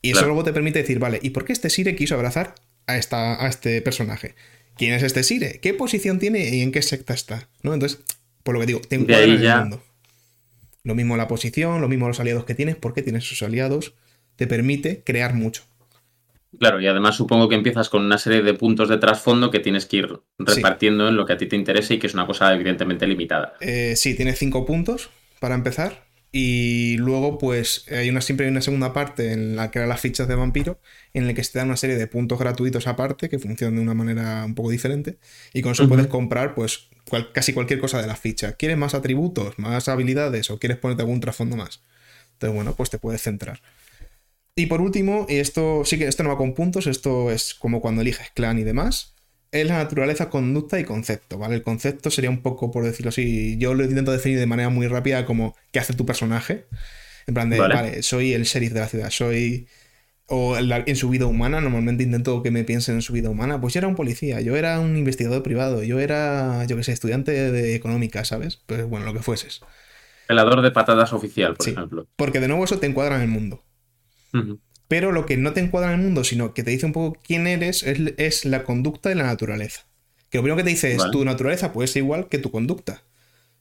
[0.00, 2.54] Y eso luego te permite decir, vale, ¿y por qué este Sire quiso abrazar
[2.86, 4.34] a, esta, a este personaje?
[4.76, 5.60] ¿Quién es este Sire?
[5.60, 7.48] ¿Qué posición tiene y en qué secta está?
[7.62, 7.72] ¿No?
[7.72, 8.00] Entonces,
[8.44, 9.82] por lo que digo, te encuadra en el mundo.
[10.84, 13.94] Lo mismo la posición, lo mismo los aliados que tienes, porque tienes sus aliados,
[14.36, 15.64] te permite crear mucho.
[16.58, 19.86] Claro, y además supongo que empiezas con una serie de puntos de trasfondo que tienes
[19.86, 22.52] que ir repartiendo en lo que a ti te interesa y que es una cosa
[22.52, 23.54] evidentemente limitada.
[23.60, 26.04] Eh, sí, tienes cinco puntos para empezar.
[26.36, 30.00] Y luego, pues, hay una, siempre hay una segunda parte en la que eran las
[30.00, 30.80] fichas de vampiro,
[31.12, 33.82] en la que se te dan una serie de puntos gratuitos aparte, que funcionan de
[33.82, 35.18] una manera un poco diferente.
[35.52, 36.88] Y con eso puedes comprar, pues,
[37.32, 38.54] casi cualquier cosa de la ficha.
[38.54, 41.82] ¿Quieres más atributos, más habilidades o quieres ponerte algún trasfondo más?
[42.32, 43.62] Entonces, bueno, pues te puedes centrar.
[44.56, 47.80] Y por último, y esto sí que esto no va con puntos, esto es como
[47.80, 49.13] cuando eliges clan y demás
[49.60, 51.54] es la naturaleza, conducta y concepto, ¿vale?
[51.54, 54.86] El concepto sería un poco, por decirlo así, yo lo intento definir de manera muy
[54.88, 56.66] rápida como qué hace tu personaje.
[57.26, 59.66] En plan de, vale, soy el sheriff de la ciudad, soy...
[60.26, 63.60] O en su vida humana, normalmente intento que me piensen en su vida humana.
[63.60, 66.92] Pues yo era un policía, yo era un investigador privado, yo era, yo qué sé,
[66.92, 68.56] estudiante de económica, ¿sabes?
[68.64, 69.60] Pues bueno, lo que fueses.
[70.26, 72.06] Pelador de patadas oficial, por ejemplo.
[72.16, 73.62] Porque de nuevo eso te encuadra en el mundo.
[74.88, 77.18] Pero lo que no te encuadra en el mundo, sino que te dice un poco
[77.24, 79.86] quién eres, es, la conducta de la naturaleza.
[80.30, 83.02] Que lo primero que te dice es tu naturaleza puede ser igual que tu conducta,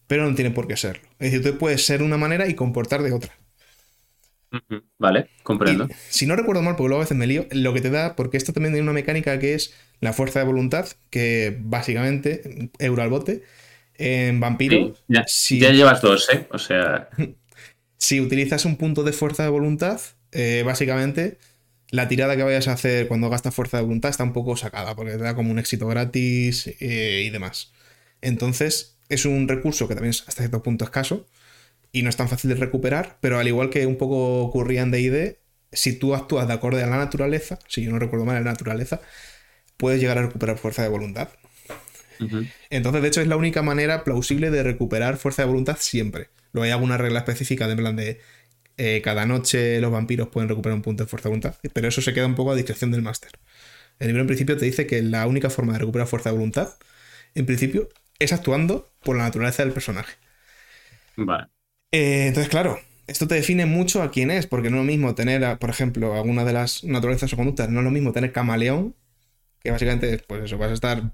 [0.08, 1.08] pero no tiene por qué serlo.
[1.20, 3.34] Es decir, tú puedes ser de una manera y comportar de otra.
[5.00, 5.88] Vale, comprendo.
[6.10, 8.38] si no recuerdo mal, porque luego a veces me lío, lo que te da, porque
[8.38, 13.10] esto también tiene una mecánica que es la fuerza de voluntad, que básicamente, euro al
[13.10, 13.44] bote,
[13.96, 14.94] en vampiro.
[15.08, 16.48] ya, ya llevas dos, ¿eh?
[16.52, 17.10] O sea.
[17.98, 20.02] si utilizas un punto de fuerza de voluntad,
[20.34, 21.38] eh, básicamente
[21.90, 24.96] la tirada que vayas a hacer cuando gastas fuerza de voluntad está un poco sacada,
[24.96, 27.72] porque te da como un éxito gratis eh, y demás.
[28.22, 31.28] Entonces, es un recurso que también es hasta cierto punto escaso
[31.92, 34.90] y no es tan fácil de recuperar, pero al igual que un poco ocurría en
[34.90, 35.38] DD,
[35.72, 39.00] si tú actúas de acorde a la naturaleza, si yo no recuerdo mal la naturaleza,
[39.78, 41.30] puedes llegar a recuperar fuerza de voluntad.
[42.70, 46.30] Entonces, de hecho, es la única manera plausible de recuperar fuerza de voluntad siempre.
[46.54, 48.20] Luego hay alguna regla específica de plan de
[48.78, 52.02] eh, cada noche los vampiros pueden recuperar un punto de fuerza de voluntad, pero eso
[52.02, 53.32] se queda un poco a discreción del máster.
[54.00, 56.76] El libro en principio te dice que la única forma de recuperar fuerza de voluntad,
[57.36, 60.16] en principio, es actuando por la naturaleza del personaje.
[61.16, 61.48] Vale.
[61.92, 65.16] Eh, entonces, claro, esto te define mucho a quién es, porque no es lo mismo
[65.16, 68.96] tener, por ejemplo, alguna de las naturalezas o conductas, no es lo mismo tener camaleón,
[69.62, 71.12] que básicamente, pues eso, vas a estar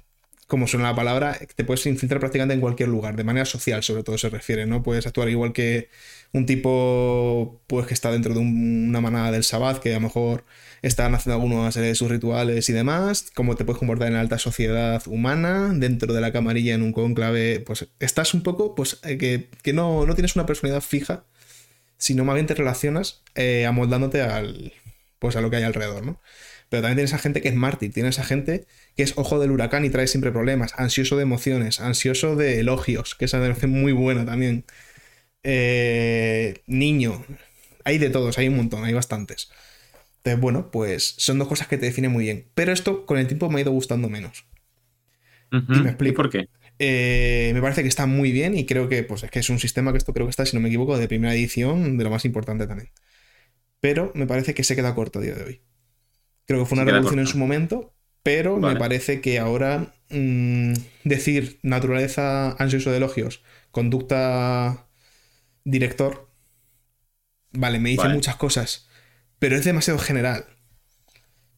[0.49, 4.01] como suena la palabra, te puedes infiltrar prácticamente en cualquier lugar, de manera social sobre
[4.01, 4.81] todo se refiere, ¿no?
[4.81, 5.89] Puedes actuar igual que
[6.33, 10.45] un tipo pues que está dentro de una manada del Sabbath, que a lo mejor
[10.81, 14.21] están haciendo alguna serie de sus rituales y demás, como te puedes comportar en la
[14.21, 18.99] alta sociedad humana, dentro de la camarilla en un conclave, pues estás un poco, pues
[19.03, 21.25] eh, que, no, no, tienes una personalidad fija,
[21.97, 24.73] sino más bien te relacionas eh, amoldándote al,
[25.19, 26.19] pues a lo que hay alrededor, ¿no?
[26.69, 29.51] Pero también tienes a gente que es mártir, tienes a gente que es ojo del
[29.51, 33.91] huracán y trae siempre problemas, ansioso de emociones, ansioso de elogios, que esa es muy
[33.91, 34.65] buena también.
[35.43, 37.25] Eh, niño,
[37.83, 39.49] hay de todos, hay un montón, hay bastantes.
[40.17, 42.45] Entonces, bueno, pues son dos cosas que te definen muy bien.
[42.53, 44.45] Pero esto con el tiempo me ha ido gustando menos.
[45.51, 46.17] y me explico.
[46.17, 46.49] por qué?
[46.77, 49.59] Eh, me parece que está muy bien y creo que, pues, es que es un
[49.59, 52.09] sistema que esto creo que está, si no me equivoco, de primera edición, de lo
[52.09, 52.89] más importante también.
[53.81, 55.61] Pero me parece que se queda corto a día de hoy.
[56.49, 61.59] Creo que fue una revolución en su momento, pero me parece que ahora mm, decir
[61.61, 64.87] naturaleza, ansioso de elogios, conducta
[65.63, 66.27] director,
[67.51, 68.89] vale, me dice muchas cosas,
[69.37, 70.47] pero es demasiado general.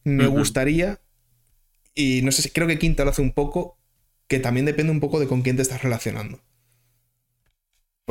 [0.04, 1.00] Me gustaría,
[1.94, 3.78] y no sé si creo que Quinta lo hace un poco,
[4.28, 6.42] que también depende un poco de con quién te estás relacionando.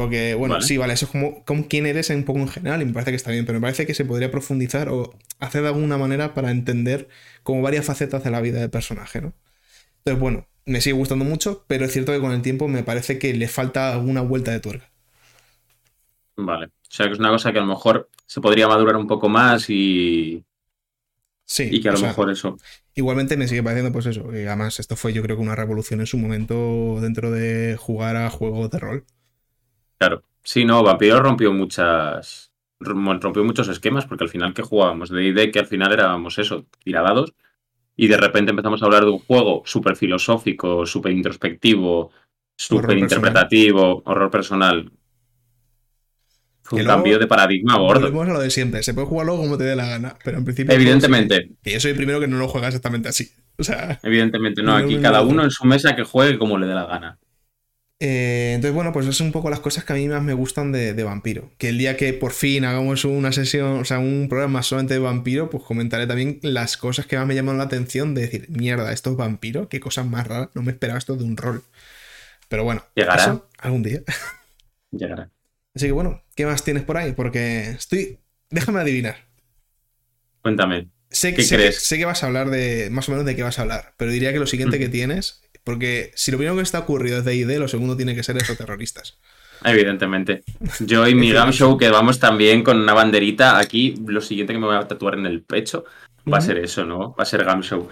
[0.01, 2.85] Porque, bueno, sí, vale, eso es como con quién eres un poco en general y
[2.85, 5.67] me parece que está bien, pero me parece que se podría profundizar o hacer de
[5.67, 7.07] alguna manera para entender
[7.43, 9.35] como varias facetas de la vida del personaje, ¿no?
[9.99, 13.19] Entonces, bueno, me sigue gustando mucho, pero es cierto que con el tiempo me parece
[13.19, 14.89] que le falta alguna vuelta de tuerca.
[16.35, 16.65] Vale.
[16.65, 19.29] O sea, que es una cosa que a lo mejor se podría madurar un poco
[19.29, 20.43] más y.
[21.45, 21.69] Sí.
[21.71, 22.57] Y que a lo mejor eso.
[22.95, 24.35] Igualmente me sigue pareciendo, pues eso.
[24.35, 28.15] Y además, esto fue, yo creo que una revolución en su momento dentro de jugar
[28.15, 29.05] a juegos de rol.
[30.01, 30.23] Claro.
[30.43, 32.51] Sí, no, Vampiro rompió muchas.
[32.79, 36.65] Rompió muchos esquemas, porque al final que jugábamos de ID, que al final éramos eso,
[36.83, 37.35] tiradados,
[37.95, 42.09] y de repente empezamos a hablar de un juego súper filosófico, súper introspectivo,
[42.55, 44.91] súper interpretativo, horror personal.
[46.63, 48.01] Fue un cambio de paradigma gordo.
[48.01, 48.81] Volvemos a lo de siempre.
[48.81, 50.73] Se puede jugarlo como te dé la gana, pero en principio.
[50.73, 51.51] Evidentemente.
[51.61, 53.29] Que yo soy el primero que no lo juega exactamente así.
[53.59, 53.99] O sea.
[54.01, 54.75] Evidentemente, no.
[54.75, 57.19] Aquí cada uno en su mesa que juegue como le dé la gana.
[58.03, 60.71] Eh, entonces, bueno, pues es un poco las cosas que a mí más me gustan
[60.71, 61.51] de, Vampiro.
[61.59, 64.99] Que el día que por fin hagamos una sesión, o sea, un programa solamente de
[64.99, 68.91] Vampiro, pues comentaré también las cosas que más me llaman la atención de decir, mierda,
[68.91, 71.61] esto es Vampiro, qué cosas más raras, no me esperaba esto de un rol.
[72.49, 73.43] Pero bueno, llegará.
[73.59, 74.01] algún día.
[74.91, 75.29] Llegará.
[75.75, 77.13] Así que bueno, ¿qué más tienes por ahí?
[77.13, 78.17] Porque estoy.
[78.49, 79.15] Déjame adivinar.
[80.41, 80.89] Cuéntame.
[81.11, 81.83] Sé, ¿Qué sé, crees?
[81.83, 82.89] sé que vas a hablar de.
[82.89, 83.93] Más o menos de qué vas a hablar.
[83.95, 85.43] Pero diría que lo siguiente que tienes.
[85.63, 88.37] Porque si lo primero que está ocurrido es de ID, lo segundo tiene que ser
[88.37, 89.19] exoterroristas.
[89.63, 90.43] Evidentemente.
[90.79, 94.59] Yo y mi Gam Show, que vamos también con una banderita aquí, lo siguiente que
[94.59, 95.85] me voy a tatuar en el pecho
[96.31, 97.15] va a ser eso, ¿no?
[97.15, 97.87] Va a ser Gam Show.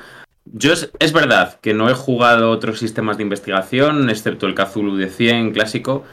[0.45, 4.95] Yo es, es, verdad que no he jugado otros sistemas de investigación, excepto el Cthulhu
[4.95, 6.05] de 100 clásico,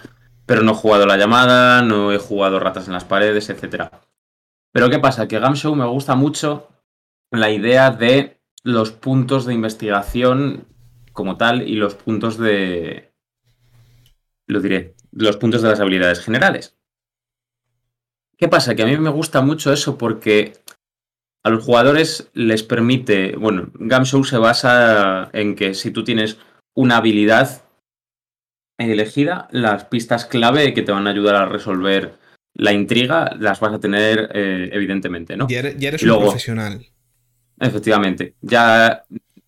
[0.44, 3.88] pero no he jugado la llamada, no he jugado ratas en las paredes, etc.
[4.72, 5.26] Pero ¿qué pasa?
[5.26, 6.68] Que Gamshow me gusta mucho
[7.30, 10.66] la idea de los puntos de investigación
[11.16, 13.10] como tal y los puntos de...
[14.46, 16.76] Lo diré, los puntos de las habilidades generales.
[18.38, 18.76] ¿Qué pasa?
[18.76, 20.52] Que a mí me gusta mucho eso porque
[21.42, 26.38] a los jugadores les permite, bueno, Gamshow se basa en que si tú tienes
[26.74, 27.62] una habilidad
[28.78, 32.18] elegida, las pistas clave que te van a ayudar a resolver
[32.54, 35.48] la intriga las vas a tener, eh, evidentemente, ¿no?
[35.48, 36.86] Ya eres, un profesional.
[37.58, 38.34] Efectivamente.
[38.42, 39.04] Ya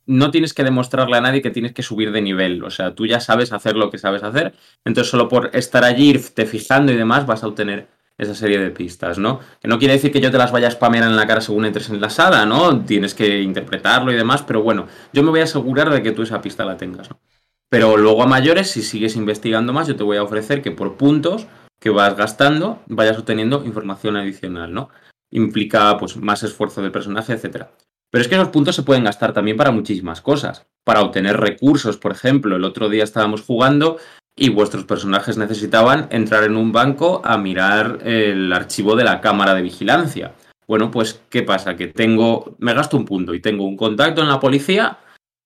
[0.09, 2.65] no tienes que demostrarle a nadie que tienes que subir de nivel.
[2.65, 4.55] O sea, tú ya sabes hacer lo que sabes hacer.
[4.85, 8.71] Entonces, solo por estar allí, te fijando y demás, vas a obtener esa serie de
[8.71, 9.41] pistas, ¿no?
[9.61, 11.67] Que no quiere decir que yo te las vaya a spamear en la cara según
[11.67, 12.85] entres en la sala, ¿no?
[12.85, 16.23] Tienes que interpretarlo y demás, pero bueno, yo me voy a asegurar de que tú
[16.23, 17.21] esa pista la tengas, ¿no?
[17.69, 20.97] Pero luego a mayores, si sigues investigando más, yo te voy a ofrecer que por
[20.97, 21.47] puntos
[21.79, 24.89] que vas gastando vayas obteniendo información adicional, ¿no?
[25.31, 27.71] Implica pues más esfuerzo del personaje, etcétera.
[28.11, 30.67] Pero es que esos puntos se pueden gastar también para muchísimas cosas.
[30.85, 33.99] Para obtener recursos, por ejemplo, el otro día estábamos jugando
[34.35, 39.55] y vuestros personajes necesitaban entrar en un banco a mirar el archivo de la cámara
[39.55, 40.33] de vigilancia.
[40.67, 41.77] Bueno, pues, ¿qué pasa?
[41.77, 44.99] Que tengo, me gasto un punto y tengo un contacto en la policía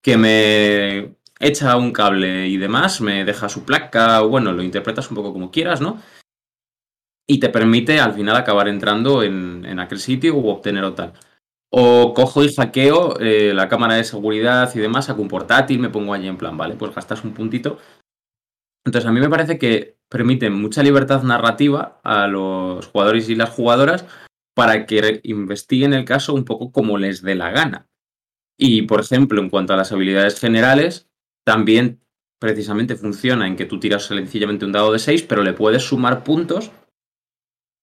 [0.03, 5.17] que me echa un cable y demás, me deja su placa, bueno, lo interpretas un
[5.17, 6.01] poco como quieras, ¿no?
[7.27, 11.13] Y te permite al final acabar entrando en, en aquel sitio o obtener o tal.
[11.75, 15.89] O cojo y hackeo eh, la cámara de seguridad y demás, saco un portátil, me
[15.89, 17.79] pongo allí en plan, vale, pues gastas un puntito.
[18.85, 23.51] Entonces a mí me parece que permite mucha libertad narrativa a los jugadores y las
[23.51, 24.05] jugadoras
[24.55, 27.89] para que investiguen el caso un poco como les dé la gana.
[28.59, 31.09] Y, por ejemplo, en cuanto a las habilidades generales,
[31.45, 32.03] también
[32.39, 36.23] precisamente funciona en que tú tiras sencillamente un dado de 6, pero le puedes sumar
[36.23, 36.71] puntos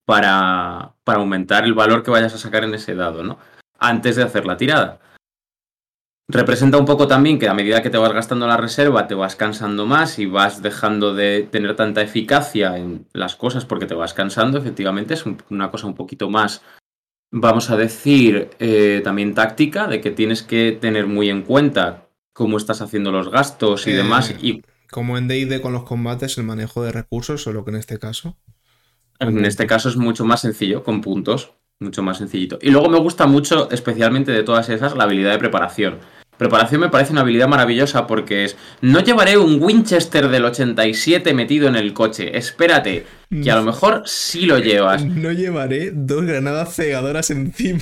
[0.05, 3.39] para, para aumentar el valor que vayas a sacar en ese dado, ¿no?
[3.79, 4.99] Antes de hacer la tirada.
[6.31, 9.35] Representa un poco también que a medida que te vas gastando la reserva te vas
[9.35, 14.13] cansando más y vas dejando de tener tanta eficacia en las cosas porque te vas
[14.13, 16.61] cansando, efectivamente es una cosa un poquito más,
[17.31, 22.57] vamos a decir, eh, también táctica, de que tienes que tener muy en cuenta cómo
[22.57, 24.29] estás haciendo los gastos y demás.
[24.29, 24.63] Eh, y...
[24.91, 28.37] Como en DD con los combates, el manejo de recursos, solo que en este caso.
[29.19, 32.59] En este caso es mucho más sencillo, con puntos, mucho más sencillito.
[32.61, 35.99] Y luego me gusta mucho, especialmente de todas esas, la habilidad de preparación.
[36.37, 41.67] Preparación me parece una habilidad maravillosa porque es, no llevaré un Winchester del 87 metido
[41.67, 45.03] en el coche, espérate, que a lo mejor sí lo llevas.
[45.05, 47.79] No llevaré dos granadas cegadoras encima.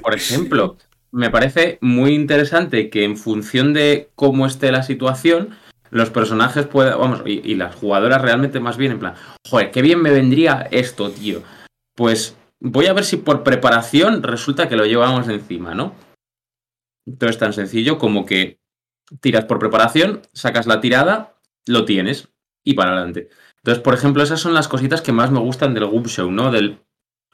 [0.00, 0.76] Por ejemplo,
[1.10, 5.50] me parece muy interesante que en función de cómo esté la situación,
[5.90, 9.14] los personajes puedan, vamos, y, y las jugadoras realmente más bien en plan,
[9.48, 11.42] joder, qué bien me vendría esto, tío.
[11.96, 15.94] Pues voy a ver si por preparación resulta que lo llevamos encima, ¿no?
[17.06, 18.58] Entonces es tan sencillo como que
[19.20, 21.34] tiras por preparación, sacas la tirada,
[21.66, 22.28] lo tienes
[22.64, 23.28] y para adelante.
[23.58, 26.50] Entonces, por ejemplo, esas son las cositas que más me gustan del Goop Show, ¿no?
[26.50, 26.78] Del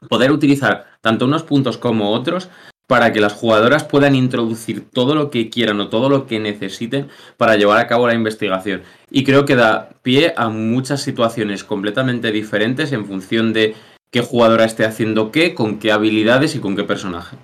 [0.08, 2.48] poder utilizar tanto unos puntos como otros
[2.88, 7.08] para que las jugadoras puedan introducir todo lo que quieran o todo lo que necesiten
[7.36, 8.82] para llevar a cabo la investigación.
[9.12, 13.76] Y creo que da pie a muchas situaciones completamente diferentes en función de
[14.10, 17.36] qué jugadora esté haciendo qué, con qué habilidades y con qué personaje.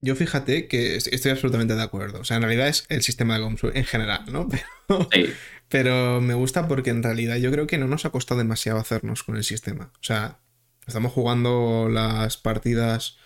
[0.00, 2.20] Yo fíjate que estoy absolutamente de acuerdo.
[2.20, 4.48] O sea, en realidad es el sistema de Gomsu en general, ¿no?
[4.88, 5.32] Pero, Sí.
[5.68, 9.22] pero me gusta porque en realidad yo creo que no nos ha costado demasiado hacernos
[9.22, 9.90] con el sistema.
[9.94, 10.40] O sea,
[10.86, 13.16] estamos jugando las partidas,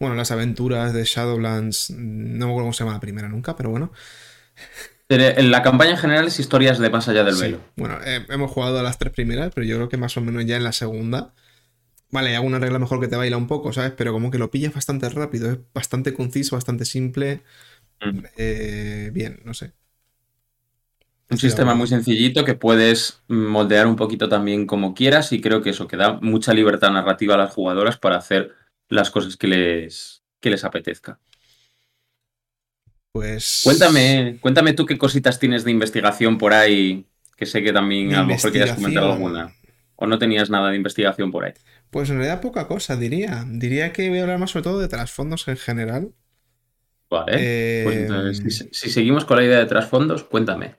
[0.00, 3.70] bueno, las aventuras de Shadowlands, no me acuerdo cómo se llama la primera nunca, pero
[3.70, 3.92] bueno.
[5.08, 7.42] En la campaña en general es historias de más allá del Sí.
[7.42, 7.60] velo.
[7.76, 10.44] Bueno, eh, hemos jugado a las tres primeras, pero yo creo que más o menos
[10.44, 11.34] ya en la segunda.
[12.10, 13.92] Vale, hay alguna regla mejor que te baila un poco, ¿sabes?
[13.96, 17.42] Pero como que lo pillas bastante rápido, es bastante conciso, bastante simple.
[18.00, 18.20] Mm.
[18.36, 19.72] Eh, bien, no sé.
[21.28, 25.70] Un sistema muy sencillito que puedes moldear un poquito también como quieras y creo que
[25.70, 28.52] eso que da mucha libertad narrativa a las jugadoras para hacer
[28.88, 31.18] las cosas que les, que les apetezca.
[33.10, 33.62] Pues.
[33.64, 38.20] Cuéntame, cuéntame tú qué cositas tienes de investigación por ahí, que sé que también a
[38.20, 39.52] lo mejor querías comentar alguna.
[39.96, 41.54] O no tenías nada de investigación por ahí.
[41.90, 43.44] Pues en realidad poca cosa, diría.
[43.48, 46.12] Diría que voy a hablar más sobre todo de trasfondos en general.
[47.10, 47.32] Vale.
[47.38, 50.74] Eh, Pues entonces, si, si seguimos con la idea de trasfondos, cuéntame.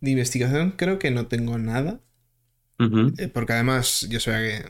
[0.00, 2.00] De investigación creo que no tengo nada.
[3.18, 4.62] Eh, porque además yo sabía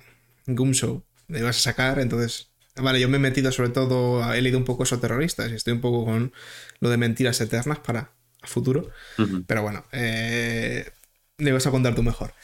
[0.47, 2.51] que Gumshow me ibas a sacar, entonces.
[2.77, 4.33] Vale, yo me he metido sobre todo.
[4.33, 6.33] He leído un poco eso terroristas y estoy un poco con
[6.81, 8.89] lo de mentiras eternas para a futuro.
[9.47, 10.91] Pero bueno, eh,
[11.39, 12.35] le vas a contar tú mejor.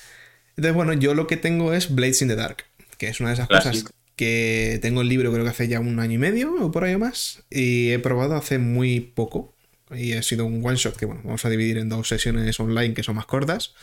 [0.51, 2.65] Entonces, bueno, yo lo que tengo es Blades in the Dark,
[3.05, 3.85] que es una de esas cosas
[4.17, 6.95] que tengo el libro creo que hace ya un año y medio o por ahí
[6.95, 9.55] o más, y he probado hace muy poco.
[9.95, 12.95] Y ha sido un one shot que, bueno, vamos a dividir en dos sesiones online
[12.95, 13.75] que son más cortas.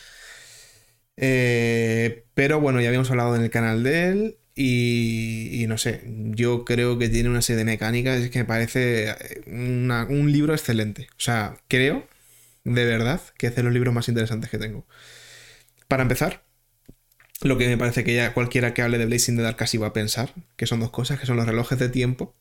[1.17, 4.37] Eh, pero bueno, ya habíamos hablado en el canal de él.
[4.53, 9.09] Y, y no sé, yo creo que tiene una serie de mecánicas que me parece
[9.11, 11.07] eh, una- un libro excelente.
[11.11, 12.05] O sea, creo
[12.65, 14.85] de verdad que es de los libros más interesantes que tengo.
[15.87, 16.43] Para empezar,
[17.41, 19.87] lo que me parece que ya cualquiera que hable de Blazing the Dark casi va
[19.87, 22.35] a pensar, que son dos cosas, que son los relojes de tiempo,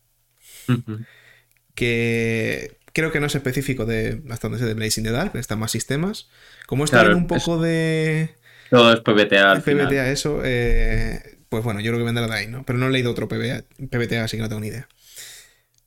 [1.75, 5.59] que creo que no es específico de hasta donde sé de Blazing the Dark, están
[5.59, 6.29] más sistemas.
[6.67, 8.35] Como está Claro, un poco de
[8.69, 9.89] Todo es PBTA al final.
[9.89, 12.65] PBTA eso, eh, pues bueno, yo creo que vendrá de ahí, ¿no?
[12.65, 14.89] Pero no he leído otro PBA, PBTA, así que no tengo ni idea.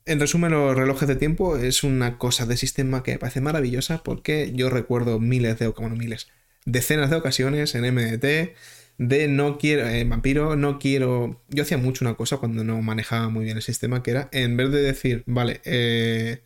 [0.06, 4.02] En resumen, los relojes de tiempo es una cosa de sistema que me parece maravillosa
[4.02, 6.28] porque yo recuerdo miles de, bueno, miles,
[6.66, 8.54] decenas de ocasiones en MDT
[8.98, 11.42] de no quiero, en vampiro, no quiero...
[11.48, 14.56] Yo hacía mucho una cosa cuando no manejaba muy bien el sistema, que era, en
[14.56, 16.42] vez de decir, vale, eh,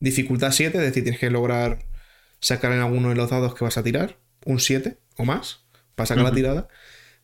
[0.00, 1.78] dificultad 7, es decir, tienes que lograr
[2.40, 6.06] sacar en alguno de los dados que vas a tirar, un 7 o más, para
[6.06, 6.68] sacar la tirada.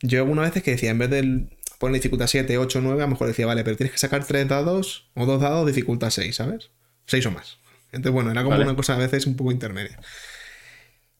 [0.00, 1.48] Yo algunas veces que decía, en vez de
[1.78, 4.48] poner dificultad 7, 8, 9, a lo mejor decía, vale, pero tienes que sacar 3
[4.48, 6.70] dados o 2 dados, dificultad 6, ¿sabes?
[7.06, 7.58] 6 o más.
[7.90, 8.64] Entonces, bueno, era como Vale.
[8.64, 9.98] una cosa a veces un poco intermedia.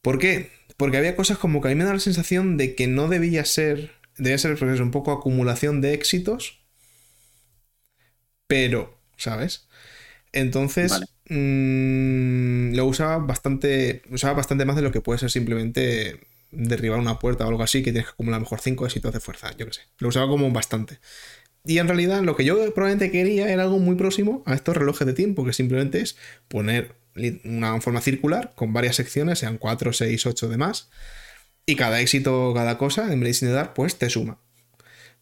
[0.02, 0.50] ¿Por qué?
[0.78, 3.44] Porque había cosas como que a mí me da la sensación de que no debía
[3.44, 6.62] ser, debía ser pues, un poco acumulación de éxitos,
[8.46, 9.68] pero, ¿sabes?
[10.32, 11.06] Entonces, Vale.
[11.28, 16.20] mm, lo usaba bastante, usaba bastante más de lo que puede ser simplemente
[16.52, 19.50] derribar una puerta o algo así, que tienes que acumular mejor 5 éxitos de fuerza,
[19.56, 19.80] yo qué sé.
[19.98, 21.00] Lo usaba como bastante.
[21.64, 25.06] Y en realidad lo que yo probablemente quería era algo muy próximo a estos relojes
[25.06, 26.16] de tiempo, que simplemente es
[26.48, 26.94] poner
[27.44, 30.88] una forma circular con varias secciones, sean 4, 6, 8 demás,
[31.66, 34.38] y cada éxito, cada cosa en Blazing the Dark, pues te suma.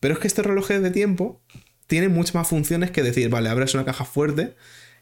[0.01, 1.43] Pero es que este reloj de tiempo
[1.87, 4.55] tiene muchas más funciones que decir, vale, abres una caja fuerte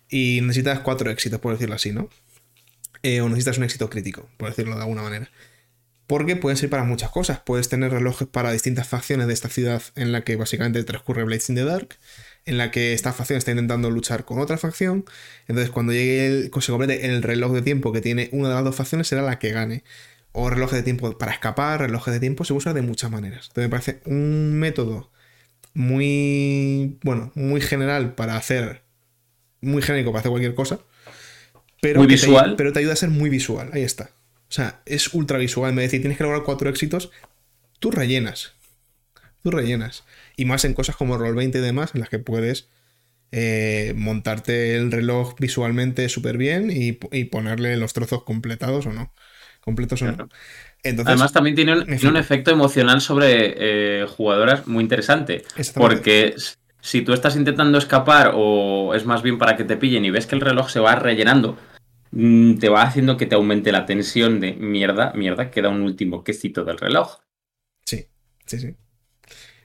[0.08, 2.08] y necesitas cuatro éxitos, por decirlo así, ¿no?
[3.02, 5.30] Eh, o necesitas un éxito crítico, por decirlo de alguna manera.
[6.06, 7.40] Porque pueden ser para muchas cosas.
[7.40, 11.48] Puedes tener relojes para distintas facciones de esta ciudad en la que básicamente transcurre Blades
[11.50, 11.96] in the Dark,
[12.46, 15.04] en la que esta facción está intentando luchar con otra facción.
[15.48, 18.64] Entonces, cuando llegue el, se complete el reloj de tiempo que tiene una de las
[18.64, 19.84] dos facciones, será la que gane.
[20.32, 23.46] O relojes de tiempo para escapar, relojes de tiempo se usa de muchas maneras.
[23.48, 25.10] Entonces, me parece un método
[25.74, 28.84] muy, bueno, muy general para hacer
[29.64, 30.80] muy genérico para hacer cualquier cosa.
[31.80, 32.50] Pero muy visual.
[32.50, 33.70] Te, pero te ayuda a ser muy visual.
[33.72, 34.10] Ahí está.
[34.48, 35.72] O sea, es ultra visual.
[35.72, 37.10] Me decir, tienes que lograr cuatro éxitos,
[37.78, 38.52] tú rellenas.
[39.42, 40.04] Tú rellenas.
[40.36, 42.68] Y más en cosas como Roll20 y demás, en las que puedes
[43.32, 49.12] eh, montarte el reloj visualmente súper bien y, y, ponerle los trozos completados o no.
[49.60, 50.28] Completos o no.
[50.84, 55.42] Entonces, Además, también tiene un, tiene un efecto emocional sobre eh, jugadoras muy interesante.
[55.74, 56.36] Porque
[56.80, 60.26] si tú estás intentando escapar o es más bien para que te pillen y ves
[60.26, 61.56] que el reloj se va rellenando,
[62.10, 66.22] mm, te va haciendo que te aumente la tensión de mierda, mierda, queda un último
[66.22, 67.20] quesito del reloj.
[67.86, 68.06] Sí,
[68.44, 68.76] sí, sí.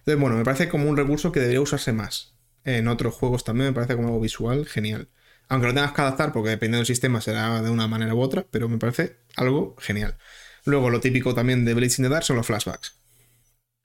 [0.10, 2.34] Entonces, bueno, me parece como un recurso que debería usarse más.
[2.64, 5.07] En otros juegos también me parece como algo visual genial.
[5.49, 8.43] Aunque lo tengas que adaptar porque dependiendo del sistema será de una manera u otra,
[8.49, 10.18] pero me parece algo genial.
[10.66, 12.95] Luego, lo típico también de Blades in the Dark son los flashbacks.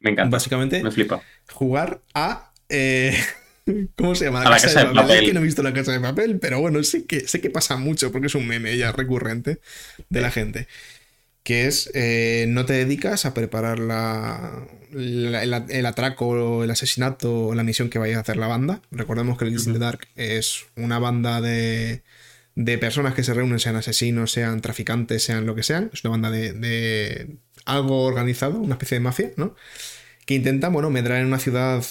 [0.01, 0.35] Me encanta.
[0.35, 1.21] Básicamente, me flipa.
[1.51, 2.55] Jugar a.
[2.71, 3.15] Eh,
[3.97, 4.45] ¿Cómo se llama?
[4.45, 5.19] La, a casa, la casa, de, papel.
[5.19, 7.51] Es que no he visto la casa de papel, pero bueno, sé que, sé que
[7.51, 9.61] pasa mucho porque es un meme ya recurrente
[10.09, 10.69] de la gente.
[11.45, 17.49] Que es, eh, no te dedicas a preparar la, la, el, el, atraco, el asesinato
[17.49, 18.81] o la misión que vaya a hacer la banda.
[18.91, 19.67] Recordemos que el uh -huh.
[19.67, 22.03] in the Dark es una banda de,
[22.55, 25.91] de personas que se reúnen, sean asesinos, sean traficantes, sean lo que sean.
[25.93, 27.37] Es una banda de, de
[27.67, 29.55] algo organizado, una especie de mafia, ¿no?
[30.25, 31.85] Que intenta, bueno, medrar en una ciudad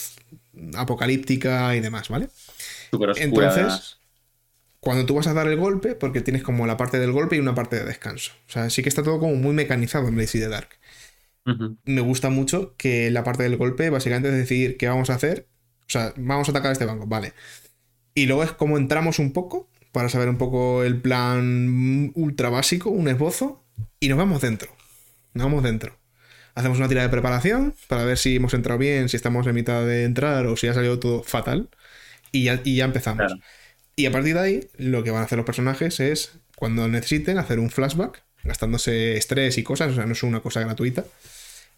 [0.76, 2.30] apocalíptica y demás, ¿vale?
[3.18, 3.98] Entonces,
[4.84, 7.40] cuando tú vas a dar el golpe, porque tienes como la parte del golpe y
[7.40, 8.34] una parte de descanso.
[8.50, 10.68] O sea, sí que está todo como muy mecanizado en Blaze the Dark.
[11.46, 11.78] Uh -huh.
[11.86, 15.48] Me gusta mucho que la parte del golpe básicamente es decidir qué vamos a hacer.
[15.88, 17.32] O sea, vamos a atacar este banco, vale.
[18.14, 22.90] Y luego es como entramos un poco para saber un poco el plan ultra básico,
[22.90, 23.64] un esbozo,
[24.02, 24.70] y nos vamos dentro.
[25.34, 25.98] Nos vamos dentro.
[26.56, 29.86] Hacemos una tira de preparación para ver si hemos entrado bien, si estamos en mitad
[29.86, 31.70] de entrar o si ha salido todo fatal.
[32.34, 33.28] Y ya, y ya empezamos.
[33.28, 33.42] Claro.
[33.96, 37.38] Y a partir de ahí, lo que van a hacer los personajes es, cuando necesiten,
[37.38, 41.06] hacer un flashback, gastándose estrés y cosas, o sea, no es una cosa gratuita,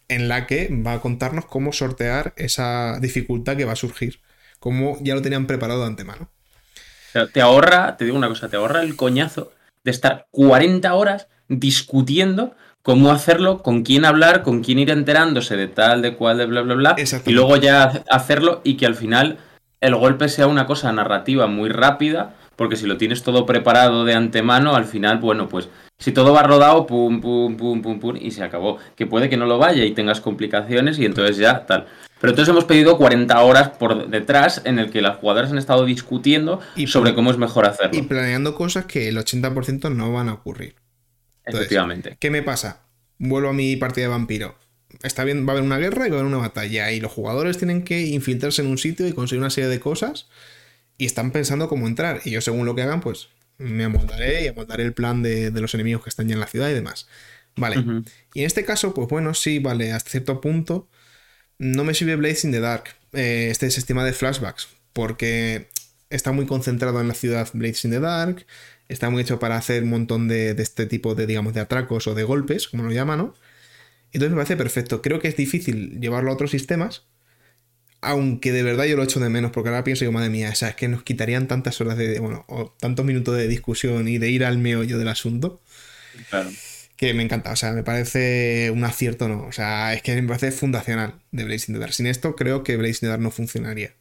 [0.07, 4.21] en la que va a contarnos cómo sortear esa dificultad que va a surgir,
[4.59, 6.29] como ya lo tenían preparado de antemano.
[7.33, 9.53] Te ahorra, te digo una cosa, te ahorra el coñazo
[9.83, 15.67] de estar 40 horas discutiendo cómo hacerlo, con quién hablar, con quién ir enterándose de
[15.67, 16.95] tal, de cual, de bla, bla, bla,
[17.25, 19.39] y luego ya hacerlo y que al final
[19.85, 24.13] el golpe sea una cosa narrativa muy rápida, porque si lo tienes todo preparado de
[24.13, 28.31] antemano, al final, bueno, pues si todo va rodado, pum, pum, pum, pum, pum, y
[28.31, 28.79] se acabó.
[28.95, 31.85] Que puede que no lo vaya y tengas complicaciones y entonces ya tal.
[32.19, 35.85] Pero entonces hemos pedido 40 horas por detrás en el que las jugadoras han estado
[35.85, 37.97] discutiendo Y sobre cómo es mejor hacerlo.
[37.97, 40.75] Y planeando cosas que el 80% no van a ocurrir.
[41.45, 42.17] Entonces, Efectivamente.
[42.19, 42.81] ¿Qué me pasa?
[43.17, 44.55] Vuelvo a mi partida de vampiro.
[45.03, 46.91] Está bien, va a haber una guerra y va a haber una batalla.
[46.91, 50.27] Y los jugadores tienen que infiltrarse en un sitio y conseguir una serie de cosas.
[50.97, 52.21] Y están pensando cómo entrar.
[52.25, 55.61] Y yo, según lo que hagan, pues me amoldaré y amoldaré el plan de, de
[55.61, 57.07] los enemigos que están ya en la ciudad y demás.
[57.57, 58.03] Vale.
[58.33, 60.89] Y en este caso, pues bueno, sí, vale, hasta cierto punto.
[61.57, 65.69] No me sirve Blaze in the Dark, eh, este sistema de flashbacks, porque
[66.09, 68.45] está muy concentrado en la ciudad Blaze in the Dark,
[68.89, 72.07] está muy hecho para hacer un montón de, de este tipo de, digamos, de atracos
[72.07, 73.35] o de golpes, como lo llaman, ¿no?
[74.15, 75.01] Entonces me parece perfecto.
[75.03, 77.07] Creo que es difícil llevarlo a otros sistemas,
[78.01, 80.55] aunque de verdad yo lo echo de menos, porque ahora pienso yo, madre mía, o
[80.55, 84.17] sea, es que nos quitarían tantas horas de, bueno, o tantos minutos de discusión y
[84.19, 85.61] de ir al meollo del asunto
[86.29, 86.57] Claro.
[86.97, 87.51] que me encanta.
[87.51, 89.45] O sea, me parece un acierto, ¿no?
[89.47, 91.93] O sea, es que me parece fundacional de Blaze in the Dark.
[91.93, 93.93] Sin esto, creo que Blaze in the Dark no funcionaría.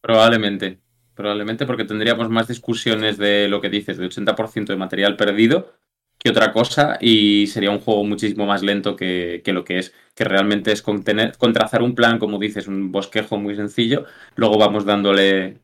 [0.00, 0.80] Probablemente.
[1.14, 5.72] Probablemente porque tendríamos más discusiones de lo que dices, de 80% de material perdido
[6.20, 9.94] que otra cosa y sería un juego muchísimo más lento que, que lo que es,
[10.14, 14.06] que realmente es con, tener, con trazar un plan, como dices, un bosquejo muy sencillo,
[14.36, 15.60] luego vamos dándole,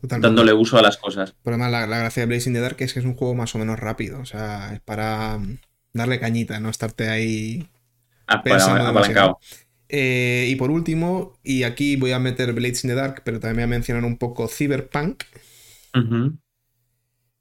[0.00, 0.28] Totalmente.
[0.28, 1.34] dándole uso a las cosas.
[1.42, 3.34] Por además, la, la gracia de Blaze in the Dark es que es un juego
[3.34, 4.20] más o menos rápido.
[4.20, 5.58] O sea, es para mm,
[5.92, 7.68] darle cañita, no estarte ahí
[8.26, 9.38] Ah, pensando.
[9.88, 13.56] Eh, y por último, y aquí voy a meter Blades in the Dark, pero también
[13.56, 15.24] voy a mencionar un poco Cyberpunk.
[15.96, 16.38] Ujú.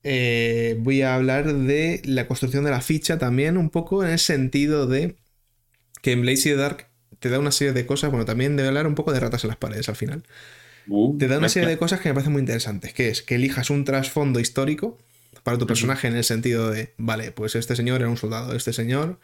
[0.03, 4.19] Eh, voy a hablar de la construcción de la ficha también, un poco en el
[4.19, 5.17] sentido de
[6.01, 6.89] que en Blaze the Dark
[7.19, 8.11] te da una serie de cosas.
[8.11, 10.23] Bueno, también debe hablar un poco de ratas en las paredes al final.
[10.87, 13.35] Uh, Te da una serie de cosas que me parecen muy interesantes, que es que
[13.35, 14.97] elijas un trasfondo histórico
[15.43, 18.73] para tu personaje en el sentido de, vale, pues este señor era un soldado, este
[18.73, 19.19] señor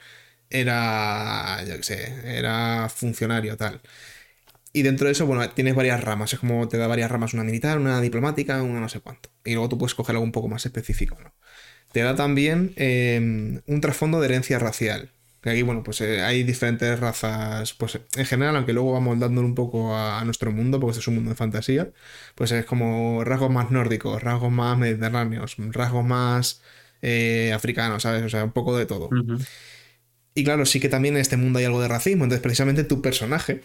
[0.49, 3.82] era, yo qué sé, era funcionario, tal.
[4.76, 7.43] Y dentro de eso, bueno, tienes varias ramas, es como te da varias ramas, una
[7.43, 9.30] militar, una diplomática, una no sé cuánto.
[9.45, 11.32] Y luego tú puedes coger algo un poco más específico, ¿no?
[11.91, 15.11] Te da también eh, un trasfondo de herencia racial.
[15.43, 19.45] Que aquí, bueno, pues eh, hay diferentes razas, pues en general, aunque luego vamos dándole
[19.45, 21.91] un poco a, nuestro mundo, porque este es un mundo de fantasía,
[22.34, 26.61] pues es como rasgos más nórdicos, rasgos más mediterráneos, rasgos más
[27.03, 28.24] eh, africanos, ¿sabes?
[28.24, 29.09] O sea, un poco de todo.
[30.34, 33.01] Y claro, sí que también en este mundo hay algo de racismo, entonces precisamente tu
[33.01, 33.61] personaje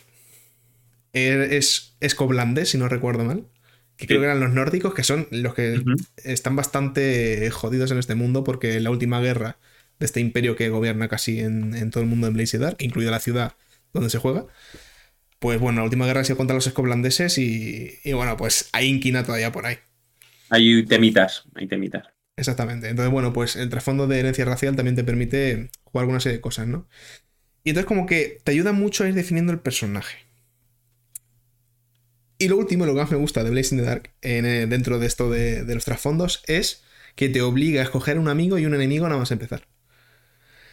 [1.12, 3.46] es escoblandés, si no recuerdo mal
[3.98, 5.82] que creo que eran los nórdicos, que son los que
[6.22, 9.58] están bastante jodidos en este mundo porque la última guerra
[9.98, 13.18] de este imperio que gobierna casi en, todo el mundo en Blaze Dark, incluida la
[13.18, 13.54] ciudad
[13.92, 14.46] donde se juega,
[15.40, 18.86] pues bueno, la última guerra ha sido contra los escoblandeses y, y bueno, pues hay
[18.86, 19.78] inquina todavía por ahí.
[20.50, 22.06] Hay temitas, hay temitas.
[22.36, 22.88] Exactamente.
[22.88, 26.42] Entonces, bueno, pues el trasfondo de herencia racial también te permite jugar alguna serie de
[26.42, 26.88] cosas, ¿no?
[27.64, 30.27] Y entonces como que te ayuda mucho a ir definiendo el personaje.
[32.38, 35.06] Y lo último, lo que más me gusta de Blazing the Dark eh, dentro de
[35.06, 36.84] esto de, los trasfondos es
[37.16, 39.66] que te obliga a escoger un amigo y un enemigo nada más empezar.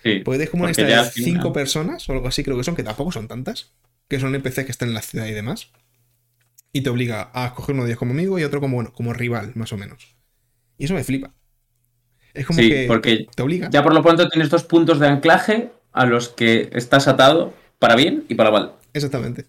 [0.04, 2.84] Sí, Puedes como una lista de cinco personas o algo así, creo que son, que
[2.84, 3.72] tampoco son tantas,
[4.08, 5.72] que son NPCs que están en la ciudad y demás.
[6.72, 9.14] Y te obliga a escoger uno de ellos como amigo y otro como, bueno, como
[9.14, 10.16] rival, más o menos.
[10.78, 11.34] Y eso me flipa.
[12.36, 13.70] Es como que porque te obliga.
[13.72, 17.96] Ya por lo pronto tienes dos puntos de anclaje a los que estás atado para
[17.96, 18.74] bien y para mal.
[18.94, 19.46] Exactamente.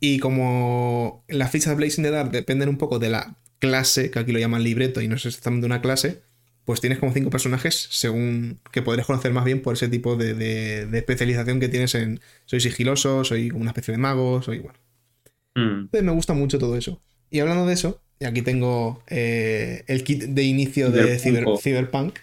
[0.00, 4.18] Y como las fichas de Blazing the Dark dependen un poco de la clase, que
[4.18, 6.22] aquí lo llaman libreto y no es exactamente una clase,
[6.64, 10.86] pues tienes como cinco personajes según que podrías conocer más bien por ese tipo de,
[10.92, 14.78] especialización que tienes en soy sigiloso, soy una especie de mago, soy bueno.
[15.54, 15.88] Mm.
[15.90, 17.00] me gusta mucho todo eso.
[17.30, 22.18] Y hablando de eso, y aquí tengo eh, el kit de inicio de Cyberpunk.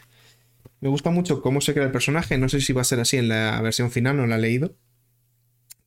[0.79, 2.37] Me gusta mucho cómo se crea el personaje.
[2.37, 4.75] No sé si va a ser así en la versión final, no la he leído.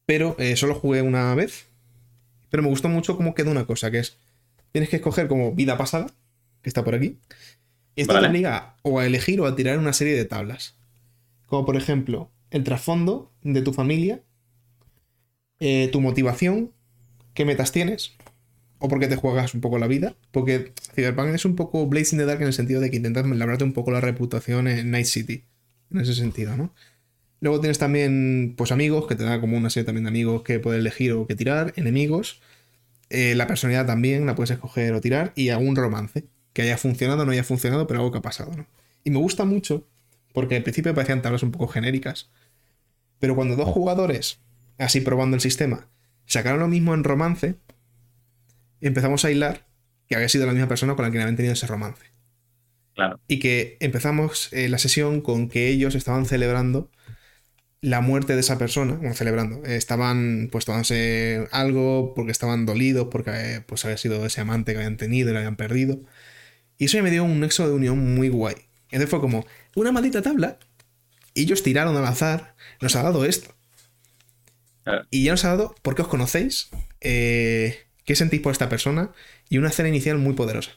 [0.07, 1.68] Pero eh, solo jugué una vez
[2.51, 4.19] pero me gustó mucho cómo quedó una cosa, que es,
[4.73, 6.07] tienes que escoger como vida pasada,
[6.63, 7.19] que está por aquí,
[7.95, 10.77] y esto te obliga o a elegir o a tirar una serie de tablas.
[11.47, 14.23] Como por ejemplo, el trasfondo de tu familia,
[15.59, 16.73] eh, tu motivación,
[17.35, 18.13] qué metas tienes,
[18.79, 20.15] o por qué te juegas un poco la vida.
[20.31, 23.65] Porque Cyberpunk es un poco Blazing the Dark en el sentido de que intentas labrarte
[23.65, 25.45] un poco la reputación en Night City.
[25.91, 26.73] En ese sentido, ¿no?
[27.41, 30.59] Luego tienes también, pues, amigos, que te da como una serie también de amigos que
[30.59, 32.41] puedes elegir o que tirar, enemigos.
[33.11, 35.33] Eh, la personalidad también la puedes escoger o tirar.
[35.37, 38.53] Y algún romance, que haya funcionado o no haya funcionado, pero algo que ha pasado,
[38.57, 38.67] ¿no?
[39.05, 39.87] Y me gusta mucho,
[40.33, 42.31] porque al principio parecían tablas un poco genéricas.
[43.21, 44.41] Pero cuando dos jugadores,
[44.77, 45.89] así probando el sistema,
[46.27, 47.55] sacaron lo mismo en romance,
[48.81, 49.67] empezamos a hilar
[50.09, 52.03] que había sido la misma persona con la que habían tenido ese romance.
[52.95, 53.21] Claro.
[53.29, 56.91] Y que empezamos eh, la sesión con que ellos estaban celebrando
[57.81, 63.31] la muerte de esa persona, bueno, celebrando, estaban pues tomándose algo porque estaban dolidos, porque
[63.31, 66.01] eh, pues había sido ese amante que habían tenido y lo habían perdido.
[66.77, 68.57] Y eso ya me dio un nexo de unión muy guay.
[68.91, 70.59] Entonces fue como, una maldita tabla.
[71.35, 73.55] Y ellos tiraron al azar, nos ha dado esto.
[75.11, 76.71] Y ya nos ha dado, porque os conocéis,
[77.01, 79.13] eh, qué sentís por esta persona,
[79.49, 80.73] y una escena inicial muy poderosa.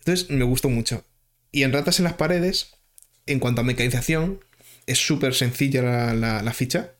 [0.00, 1.04] Entonces me gustó mucho.
[1.52, 2.74] Y en Ratas en las Paredes,
[3.26, 4.40] en cuanto a mecanización,
[4.88, 6.94] es súper sencilla la, ficha,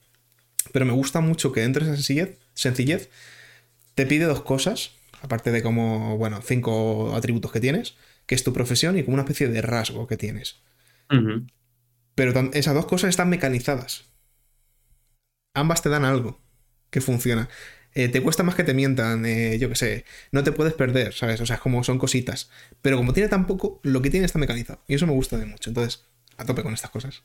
[0.72, 3.09] pero me gusta mucho que dentro de esa sencillez, sencillez
[3.95, 8.53] te pide dos cosas, aparte de como, bueno, cinco atributos que tienes, que es tu
[8.53, 10.61] profesión y como una especie de rasgo que tienes.
[12.14, 14.05] Pero esas dos cosas están mecanizadas.
[15.55, 16.41] Ambas te dan algo
[16.91, 17.49] que funciona.
[17.95, 21.14] Eh, te cuesta más que te mientan, eh, yo qué sé, no te puedes perder,
[21.14, 21.41] ¿sabes?
[21.41, 22.51] O sea, como son cositas.
[22.82, 24.82] Pero como tiene tan poco, lo que tiene está mecanizado.
[24.86, 25.70] Y eso me gusta de mucho.
[25.70, 26.05] Entonces,
[26.36, 27.22] a tope con estas cosas.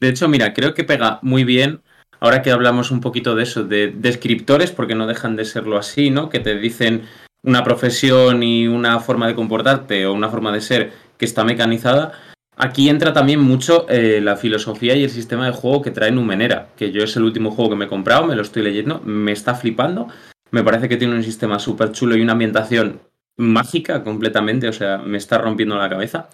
[0.00, 1.82] De hecho, mira, creo que pega muy bien,
[2.20, 6.10] ahora que hablamos un poquito de eso, de descriptores, porque no dejan de serlo así,
[6.10, 6.30] ¿no?
[6.30, 7.02] Que te dicen
[7.42, 12.12] una profesión y una forma de comportarte o una forma de ser que está mecanizada.
[12.56, 16.68] Aquí entra también mucho eh, la filosofía y el sistema de juego que trae Numenera,
[16.76, 19.32] que yo es el último juego que me he comprado, me lo estoy leyendo, me
[19.32, 20.08] está flipando.
[20.50, 23.00] Me parece que tiene un sistema súper chulo y una ambientación
[23.36, 26.28] mágica completamente, o sea, me está rompiendo la cabeza.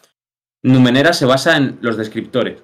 [0.62, 2.62] Numenera se basa en los descriptores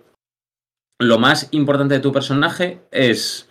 [1.02, 3.50] lo más importante de tu personaje es,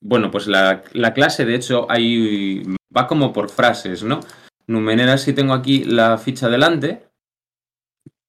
[0.00, 0.82] bueno, pues la,
[1.14, 2.62] clase, de hecho, ahí
[2.96, 4.20] va como por frases, ¿no?
[4.66, 7.08] Numenera, si tengo aquí la ficha delante,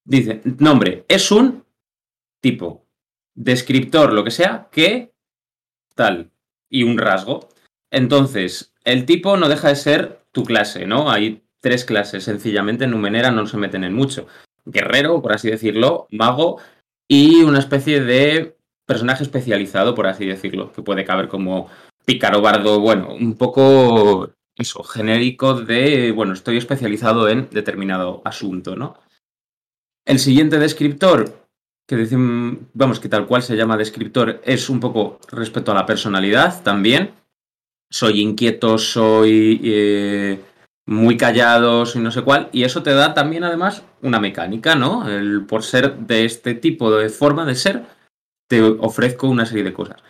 [0.04, 1.66] dice, nombre, es un
[2.42, 2.88] tipo,
[3.36, 5.14] descriptor, lo que sea, que
[5.96, 6.32] tal,
[6.70, 7.50] y un rasgo.
[7.92, 11.12] Entonces, el tipo no deja de ser tu clase, ¿no?
[11.12, 14.28] Hay tres clases, sencillamente en Numenera no se meten en mucho.
[14.66, 16.60] Guerrero, por así decirlo, mago
[17.08, 18.58] y una especie de
[18.92, 21.70] personaje especializado, por así decirlo, que puede caber como
[22.06, 28.98] pícaro, bardo, bueno, un poco eso, genérico de, bueno, estoy especializado en determinado asunto, ¿no?
[30.06, 31.48] El siguiente descriptor,
[31.88, 35.86] que decimos, vamos, que tal cual se llama descriptor, es un poco respecto a la
[35.86, 37.12] personalidad también.
[37.90, 40.42] Soy inquieto, soy eh,
[40.86, 45.08] muy callado, soy no sé cuál, y eso te da también además una mecánica, ¿no?
[45.10, 47.86] El, por ser de este tipo de forma de ser,
[48.52, 50.04] te ofrezco una serie de cosas.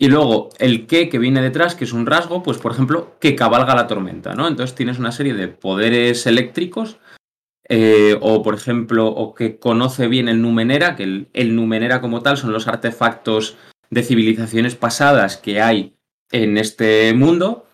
[0.00, 3.34] Y luego el qué que viene detrás, que es un rasgo, pues por ejemplo, que
[3.34, 4.46] cabalga la tormenta, ¿no?
[4.46, 7.00] Entonces tienes una serie de poderes eléctricos,
[7.68, 12.22] eh, o por ejemplo, o que conoce bien el Numenera, que el, el, Numenera como
[12.22, 13.56] tal son los artefactos
[13.90, 15.96] de civilizaciones pasadas que hay
[16.30, 17.66] en este mundo.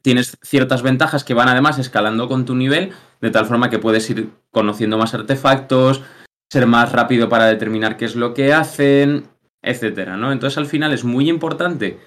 [0.00, 4.08] Tienes ciertas ventajas que van además escalando con tu nivel, de tal forma que puedes
[4.08, 6.02] ir conociendo más artefactos,
[6.50, 9.28] ser más rápido para determinar qué es lo que hacen,
[9.62, 10.32] etcétera, ¿no?
[10.32, 11.98] Entonces al final es muy importante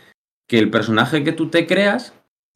[0.47, 2.13] que el personaje que tú te creas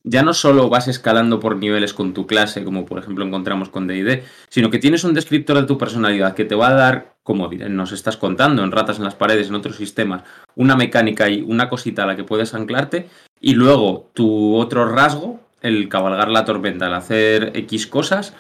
[0.08, 3.88] ya no solo vas escalando por niveles con tu clase, como por ejemplo encontramos con
[3.88, 7.50] DD, sino que tienes un descriptor de tu personalidad que te va a dar, como
[7.50, 10.24] nos estás contando, en ratas en las paredes, en otros sistemas,
[10.56, 13.10] una mecánica y una cosita a la que puedes anclarte,
[13.42, 18.36] y luego tu otro rasgo, el cabalgar la tormenta, el hacer X cosas,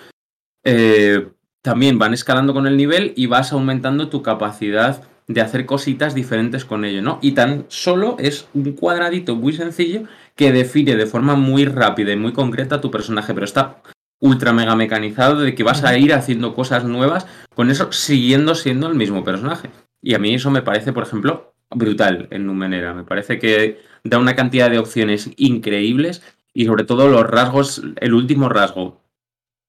[0.63, 1.29] eh,
[1.65, 6.63] también van escalando con el nivel y vas aumentando tu capacidad de hacer cositas diferentes
[6.63, 7.17] con ello, ¿no?
[7.23, 10.03] Y tan solo es un cuadradito muy sencillo
[10.35, 13.81] que define de forma muy rápida y muy concreta tu personaje, pero está
[14.19, 18.87] ultra mega mecanizado de que vas a ir haciendo cosas nuevas con eso siguiendo siendo
[18.87, 19.71] el mismo personaje.
[20.03, 22.93] Y a mí eso me parece, por ejemplo, brutal en Numenera.
[22.93, 26.21] Me parece que da una cantidad de opciones increíbles
[26.53, 29.01] y sobre todo los rasgos, el último rasgo,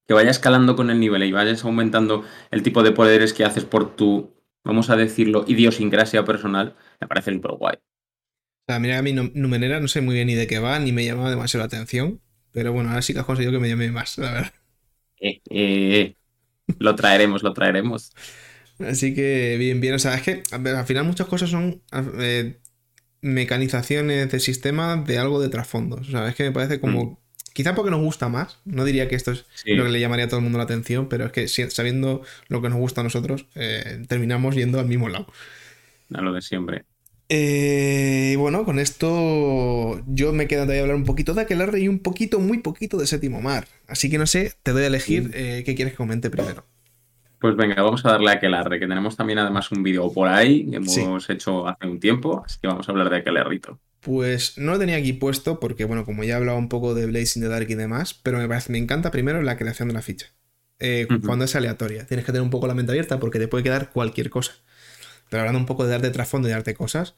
[0.07, 3.65] que vaya escalando con el nivel y vayas aumentando el tipo de poderes que haces
[3.65, 4.37] por tu
[4.67, 7.77] vamos a decirlo, idiosincrasia personal, me parece súper guay.
[7.77, 10.91] O sea, mira, a mí Numenera no sé muy bien ni de qué va, ni
[10.91, 13.91] me llama demasiado la atención, pero bueno, ahora sí que has conseguido que me llame
[13.93, 14.53] más, la verdad.
[15.21, 16.15] Eh, eh,
[16.79, 18.13] lo traeremos, lo traeremos.
[18.81, 21.81] Así que bien, bien, o sea, es que al final muchas cosas son
[22.21, 22.59] eh,
[23.23, 25.97] mecanizaciones de sistema de algo de trasfondo.
[25.97, 27.17] O sea, es que me parece como mm.
[27.57, 28.59] Quizá porque nos gusta más.
[28.67, 31.09] No diría que esto es lo que le llamaría a todo el mundo la atención,
[31.09, 35.09] pero es que sabiendo lo que nos gusta a nosotros, eh, terminamos yendo al mismo
[35.09, 35.27] lado.
[36.13, 36.85] A lo de siempre.
[37.31, 42.01] Eh, bueno, con esto yo me queda de hablar un poquito de Aquelarre y un
[42.01, 43.69] poquito, muy poquito de Séptimo Mar.
[43.89, 46.67] Así que no sé, te doy a elegir eh, qué quieres que comente primero.
[47.41, 50.69] Pues venga, vamos a darle a Aquelarre, que tenemos también además un vídeo por ahí
[50.71, 53.81] que hemos hecho hace un tiempo, así que vamos a hablar de Aquelarrito.
[54.01, 57.07] Pues no lo tenía aquí puesto porque, bueno, como ya he hablado un poco de
[57.07, 60.03] Blazing the Dark y demás, pero me, parece, me encanta primero la creación de la
[60.03, 60.29] ficha.
[60.79, 63.65] Eh, cuando es aleatoria, tienes que tener un poco la mente abierta porque te puede
[63.65, 64.53] quedar cualquier cosa.
[65.31, 67.15] Pero hablando un poco de darte trasfondo y darte cosas,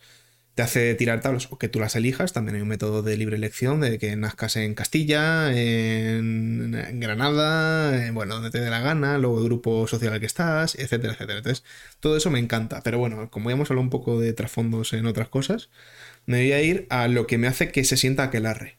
[0.59, 2.33] te hace tirar tablas o que tú las elijas.
[2.33, 8.35] También hay un método de libre elección de que nazcas en Castilla, en, Granada, bueno,
[8.35, 11.39] donde te dé la gana, luego el grupo social al que estás, etcétera, etcétera.
[11.39, 11.65] Entonces,
[12.01, 12.83] todo eso me encanta.
[12.83, 15.71] Pero bueno, como ya hemos hablado un poco de trasfondos en otras cosas,
[16.29, 18.77] me voy a ir a lo que me hace que se sienta aquelarre.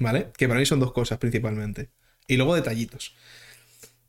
[0.00, 0.26] ¿Vale?
[0.36, 1.88] Que para mí son dos cosas principalmente.
[2.26, 3.14] Y luego detallitos.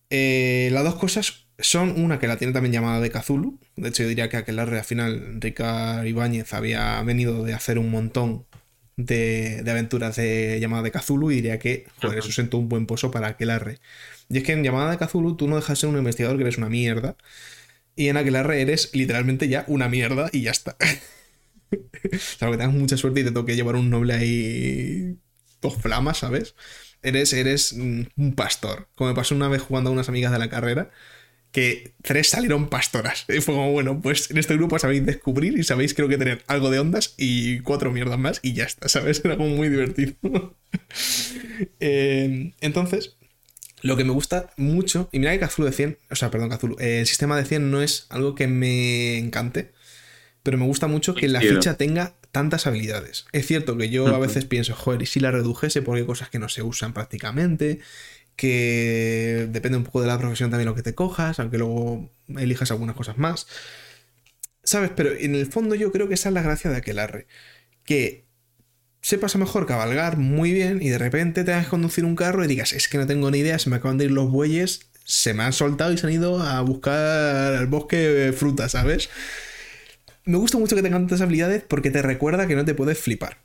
[0.09, 3.59] Eh, las dos cosas son una que la tiene también llamada de Cthulhu.
[3.75, 7.91] De hecho, yo diría que aquelarre al final, Ricardo Ibáñez había venido de hacer un
[7.91, 8.47] montón
[8.97, 13.11] de, aventuras de llamada de Cthulhu y diría que, joder, eso sentó un buen pozo
[13.11, 13.77] para aquelarre.
[14.27, 16.43] Y es que en llamada de Cthulhu tú no dejas de ser un investigador que
[16.43, 17.15] eres una mierda.
[17.95, 20.75] Y en aquelarre eres literalmente ya una mierda y ya está.
[22.19, 25.17] Salvo que tengas mucha suerte y te toque llevar un noble ahí.
[25.61, 26.55] Dos flamas, ¿sabes?
[27.01, 28.89] Eres, eres un pastor.
[28.95, 30.91] Como me pasó una vez jugando a unas amigas de la carrera,
[31.55, 33.25] que tres salieron pastoras.
[33.29, 36.43] Y fue como, bueno, pues en este grupo sabéis descubrir y sabéis creo que tener
[36.47, 39.23] algo de ondas y cuatro mierdas más y ya está, ¿sabes?
[39.23, 40.13] Era como muy divertido.
[41.79, 43.15] Eh, entonces,
[43.81, 46.75] lo que me gusta mucho, y mira que Cthulhu de 100, o sea, perdón, Cthulhu,
[46.79, 49.71] eh, el sistema de 100 no es algo que me encante,
[50.45, 53.25] pero me gusta mucho que la ficha tenga tantas habilidades.
[53.31, 56.29] Es cierto que yo a veces pienso, joder, y si la redujese porque hay cosas
[56.29, 57.79] que no se usan prácticamente,
[58.35, 62.69] que depende un poco de la profesión también lo que te cojas, aunque luego elijas
[62.69, 63.47] algunas cosas más.
[64.63, 64.91] ¿Sabes?
[64.95, 67.25] Pero en el fondo yo creo que esa es la gracia de Aquelarre.
[67.83, 68.25] Que
[69.01, 72.47] sepas a mejor cabalgar muy bien y de repente tengas que conducir un carro y
[72.47, 75.33] digas, es que no tengo ni idea, se me acaban de ir los bueyes, se
[75.33, 79.09] me han soltado y se han ido a buscar al bosque fruta, ¿sabes?
[80.25, 83.37] Me gusta mucho que tengan tantas habilidades porque te recuerda que no te puedes flipar.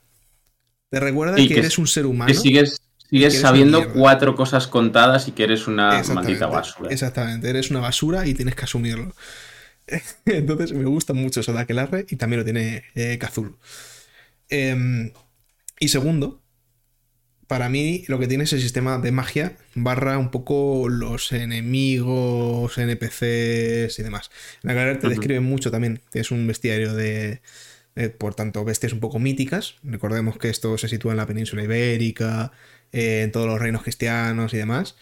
[0.89, 2.27] Te recuerda que, eres un ser humano.
[2.27, 6.91] Que sigues, sigues sabiendo cuatro cosas contadas y que eres una maldita basura.
[6.91, 9.13] Exactamente, eres una basura y tienes que asumirlo.
[10.25, 13.57] Entonces me gusta mucho eso de Aquelarre y también lo tiene eh, Kazul.
[14.49, 15.11] Em,
[15.79, 16.40] y segundo,
[17.51, 22.77] para mí lo que tiene es el sistema de magia barra un poco los enemigos,
[22.77, 24.31] NPCs y demás.
[24.63, 27.41] En la carrera te describen mucho también, es un bestiario de,
[28.19, 29.75] por tanto, bestias un poco míticas.
[29.83, 32.53] Recordemos que esto se sitúa en la península ibérica,
[32.93, 34.95] eh, en todos los reinos cristianos y demás.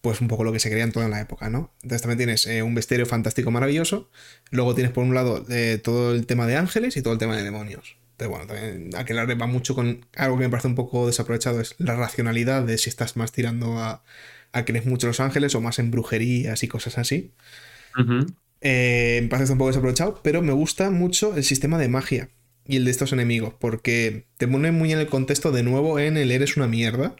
[0.00, 1.74] Pues un poco lo que se creía en toda la época, ¿no?
[1.82, 4.12] Entonces también tienes eh, un bestiario fantástico maravilloso.
[4.52, 7.36] Luego tienes por un lado eh, todo el tema de ángeles y todo el tema
[7.36, 7.96] de demonios.
[8.20, 11.74] Pero bueno, también Aquelarre va mucho con algo que me parece un poco desaprovechado, es
[11.78, 14.04] la racionalidad de si estás más tirando a,
[14.52, 17.32] a que eres mucho los ángeles o más en brujerías y cosas así.
[18.60, 22.28] Eh, me parece un poco desaprovechado, pero me gusta mucho el sistema de magia
[22.66, 26.18] y el de estos enemigos, porque te pone muy en el contexto de nuevo en
[26.18, 27.16] el eres una mierda.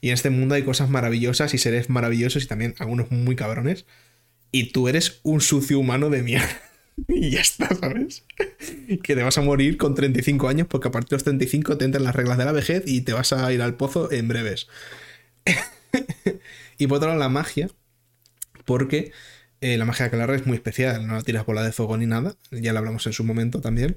[0.00, 3.86] Y en este mundo hay cosas maravillosas y seres maravillosos y también algunos muy cabrones.
[4.52, 6.60] Y tú eres un sucio humano de mierda.
[7.08, 8.24] y ya está, ¿sabes?
[9.02, 11.84] que te vas a morir con 35 años porque a partir de los 35 te
[11.84, 14.68] entran las reglas de la vejez y te vas a ir al pozo en breves.
[16.78, 17.68] y por otro lado, la magia,
[18.64, 19.12] porque
[19.60, 22.36] eh, la magia Calarre es muy especial, no la tiras bola de fuego ni nada,
[22.50, 23.96] ya lo hablamos en su momento también,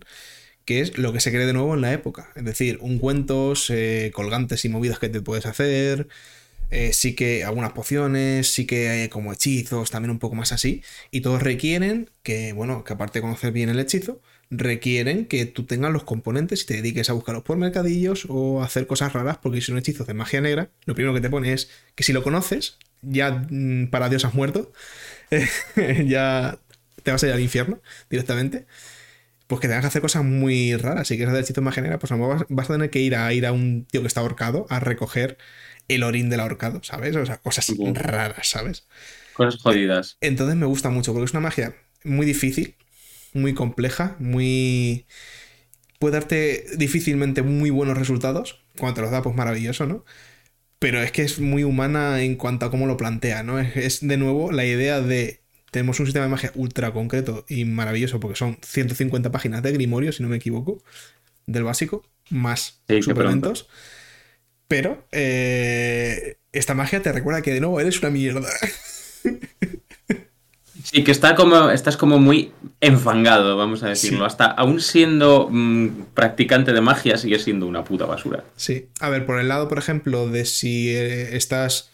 [0.66, 2.32] que es lo que se cree de nuevo en la época.
[2.36, 6.08] Es decir, un cuentos, eh, colgantes y movidas que te puedes hacer,
[6.70, 10.84] eh, sí que algunas pociones, sí que hay como hechizos, también un poco más así.
[11.12, 15.66] Y todos requieren que, bueno, que aparte de conocer bien el hechizo, requieren que tú
[15.66, 19.38] tengas los componentes y te dediques a buscarlos por mercadillos o a hacer cosas raras,
[19.38, 22.14] porque si son hechizos de magia negra, lo primero que te pone es que si
[22.14, 24.72] lo conoces, ya mm, para Dios has muerto,
[26.06, 26.60] ya
[27.04, 28.66] te vas a ir al infierno directamente.
[29.48, 31.08] Pues que tengas que hacer cosas muy raras.
[31.08, 33.00] Si quieres hacer hechizos de magia negra, pues a lo mejor vas a tener que
[33.00, 35.38] ir a ir a un tío que está ahorcado a recoger
[35.88, 37.16] el orín del ahorcado, ¿sabes?
[37.16, 38.88] O sea, cosas raras, ¿sabes?
[39.34, 40.18] Cosas jodidas.
[40.22, 42.76] Entonces me gusta mucho, porque es una magia muy difícil,
[43.34, 45.06] muy compleja, muy...
[46.00, 48.62] Puede darte difícilmente muy buenos resultados.
[48.78, 50.06] Cuando te los da, pues maravilloso, ¿no?
[50.80, 53.60] Pero es que es muy humana en cuanto a cómo lo plantea, ¿no?
[53.60, 58.20] Es, de nuevo la idea de tenemos un sistema de magia ultra concreto y maravilloso
[58.20, 60.82] porque son 150 páginas de Grimorio, si no me equivoco,
[61.46, 63.68] del básico, más suplementos.
[64.68, 68.50] Pero eh, esta magia te recuerda que de nuevo eres una mierda.
[70.84, 74.24] Sí, que está como, estás como muy enfangado, vamos a decirlo.
[74.24, 78.46] Hasta aún siendo mm, practicante de magia, sigue siendo una puta basura.
[78.56, 78.88] Sí.
[79.02, 81.92] A ver, por el lado, por ejemplo, de si eh, estás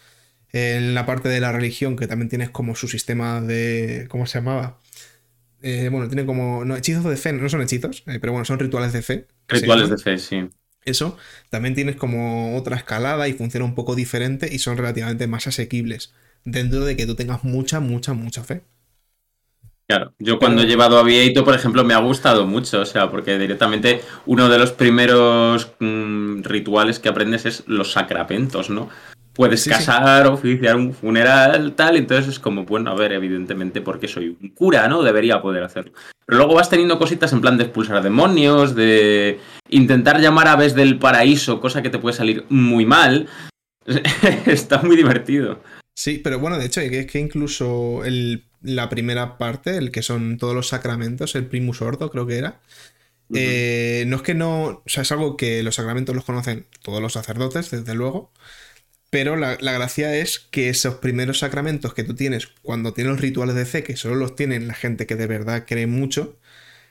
[0.52, 4.06] en la parte de la religión, que también tienes como su sistema de.
[4.10, 4.78] ¿Cómo se llamaba?
[5.64, 6.64] Eh, bueno, tiene como.
[6.64, 9.28] No, hechizos de fe, no son hechizos, pero bueno, son rituales de fe.
[9.48, 10.50] Rituales de fe, sí
[10.86, 11.18] eso,
[11.50, 16.14] también tienes como otra escalada y funciona un poco diferente y son relativamente más asequibles,
[16.46, 18.64] dentro de que tú tengas mucha, mucha, mucha fe.
[19.88, 23.12] Claro, yo cuando he llevado a Vieito, por ejemplo, me ha gustado mucho, o sea,
[23.12, 28.90] porque directamente uno de los primeros mm, rituales que aprendes es los sacramentos, ¿no?
[29.34, 34.38] puedes casar, oficiar un funeral, tal, entonces es como, bueno, a ver, evidentemente, porque soy
[34.40, 35.04] un cura, ¿no?
[35.04, 35.94] Debería poder hacerlo.
[36.26, 41.00] Pero luego vas teniendo cositas en plan de expulsar demonios, de intentar llamar aves del
[41.00, 43.28] paraíso, cosa que te puede salir muy mal.
[44.46, 45.62] Está muy divertido.
[45.96, 48.02] Sí, pero bueno, de hecho, es que incluso
[48.62, 52.62] la primera parte, el que son todos los sacramentos, el primus ordo, creo que era.
[53.34, 54.64] Eh, no es que no.
[54.64, 58.32] O sea, es algo que los sacramentos los conocen todos los sacerdotes, desde luego.
[59.14, 63.54] Pero la, gracia es que esos primeros sacramentos que tú tienes cuando tienes los rituales
[63.54, 66.40] de fe, que solo los tienen la gente que de verdad cree mucho,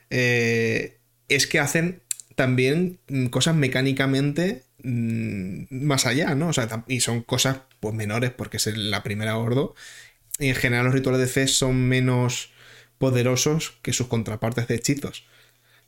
[0.09, 2.01] eh, es que hacen
[2.37, 3.01] también
[3.31, 6.47] cosas mecánicamente mm, más allá, ¿no?
[6.51, 9.75] O sea, y son cosas pues menores porque es la primera ordo.
[10.39, 12.53] Y en general los rituales de fe son menos
[12.99, 15.27] poderosos que sus contrapartes de hechizos.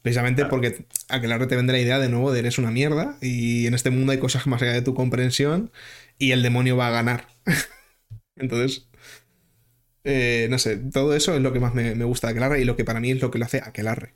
[0.03, 3.72] Precisamente porque Aquelarre te vende la idea de nuevo de eres una mierda y en
[3.72, 5.70] este mundo hay cosas más allá de tu comprensión
[6.19, 7.29] y el demonio va a ganar.
[8.37, 8.89] Entonces,
[10.05, 12.77] eh, no sé, todo eso es lo que más me, gusta de Aquelarre y lo
[12.77, 14.12] que para mí es lo que lo hace Aquelarre.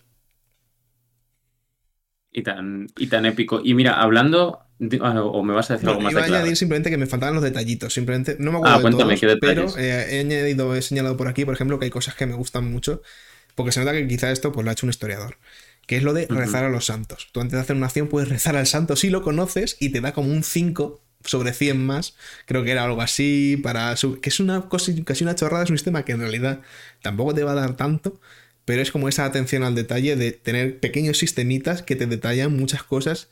[2.31, 3.61] Y tan, y tan épico.
[3.65, 4.65] Y mira, hablando.
[4.81, 7.43] O me vas a decir algo más iba a añadir simplemente que me faltaban los
[7.43, 7.93] detallitos.
[7.93, 8.37] Simplemente.
[8.39, 11.55] No me acuerdo ah, de todos, pero eh, he añadido, he señalado por aquí, por
[11.55, 13.03] ejemplo, que hay cosas que me gustan mucho.
[13.57, 15.39] Porque se nota que quizá esto pues, lo ha hecho un historiador.
[15.87, 17.29] Que es lo de rezar a los santos.
[17.33, 20.01] Tú antes de hacer una acción puedes rezar al santo si lo conoces y te
[20.01, 22.17] da como un 5 sobre 100 más,
[22.47, 25.79] creo que era algo así, para que es una cosa, casi una chorrada, es un
[25.79, 26.61] sistema que en realidad
[27.03, 28.21] tampoco te va a dar tanto,
[28.65, 32.83] pero es como esa atención al detalle de tener pequeños sistemitas que te detallan muchas
[32.83, 33.29] cosas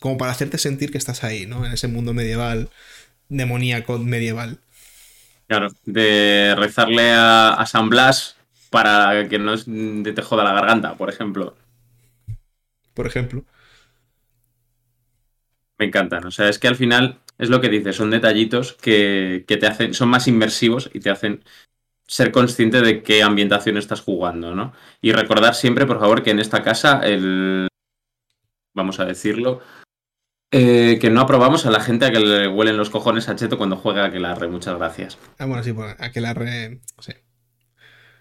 [0.00, 1.64] como para hacerte sentir que estás ahí, ¿no?
[1.64, 2.70] En ese mundo medieval,
[3.28, 4.58] demoníaco medieval.
[5.46, 8.36] Claro, de rezarle a, San Blas
[8.70, 11.56] para que no te joda la garganta, por ejemplo.
[12.94, 13.44] Por ejemplo.
[15.78, 16.24] Me encantan.
[16.26, 19.66] O sea, es que al final es lo que dices, son detallitos que, que te
[19.66, 21.42] hacen, son más inmersivos y te hacen
[22.06, 24.72] ser consciente de qué ambientación estás jugando, ¿no?
[25.00, 27.68] Y recordar siempre, por favor, que en esta casa el,
[28.74, 29.60] vamos a decirlo,
[30.50, 33.56] eh, que no aprobamos a la gente a que le huelen los cojones a Cheto
[33.56, 34.48] cuando juega a Aquelarre.
[34.48, 35.18] Muchas gracias.
[35.38, 37.12] Ah, bueno, sí, pues Aquelarre, sí.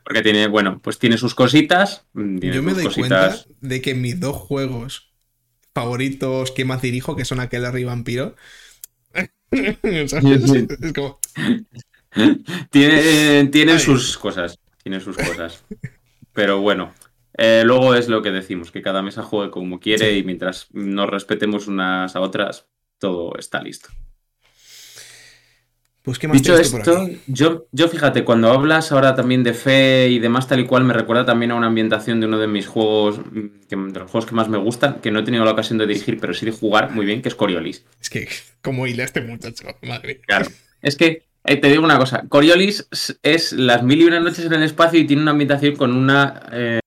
[0.04, 2.06] Porque tiene, bueno, pues tiene sus cositas.
[2.14, 5.12] Yo me doy cuenta de que mis dos juegos
[5.74, 8.36] favoritos que más dirijo, que son Aquelarre y Vampiro,
[9.84, 11.20] es como...
[12.70, 14.60] tiene, tiene sus cosas.
[14.82, 15.64] Tiene sus cosas.
[16.34, 16.94] Pero bueno,
[17.34, 21.10] eh, luego es lo que decimos, que cada mesa juegue como quiere y mientras nos
[21.10, 23.90] respetemos unas a otras, todo está listo.
[26.10, 30.18] Pues qué más Dicho esto, yo, yo fíjate, cuando hablas ahora también de fe y
[30.18, 33.20] demás tal y cual, me recuerda también a una ambientación de uno de mis juegos,
[33.70, 35.86] que, de los juegos que más me gustan, que no he tenido la ocasión de
[35.86, 37.86] dirigir, pero sí de jugar muy bien, que es Coriolis.
[38.02, 38.28] Es que,
[38.64, 40.20] como hila este muchacho, madre.
[40.22, 40.48] Claro.
[40.82, 42.88] Es que eh, te digo una cosa, Coriolis
[43.22, 46.42] es las mil y una noches en el espacio y tiene una ambientación con una
[46.52, 46.80] eh,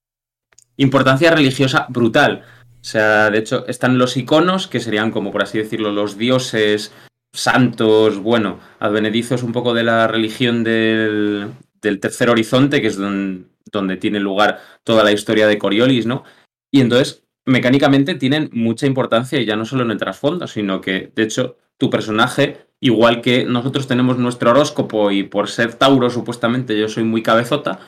[0.75, 2.43] importancia religiosa brutal.
[2.81, 6.91] O sea, de hecho, están los iconos, que serían como, por así decirlo, los dioses
[7.33, 14.19] santos, bueno, advenedizos un poco de la religión del, tercer horizonte, que es donde, tiene
[14.19, 16.23] lugar toda la historia de Coriolis, ¿no?
[16.71, 21.23] Y entonces, mecánicamente tienen mucha importancia, ya no solo en el trasfondo, sino que, de
[21.23, 26.87] hecho, tu personaje, igual que nosotros tenemos nuestro horóscopo y por ser Tauro, supuestamente yo
[26.87, 27.79] soy muy cabezota,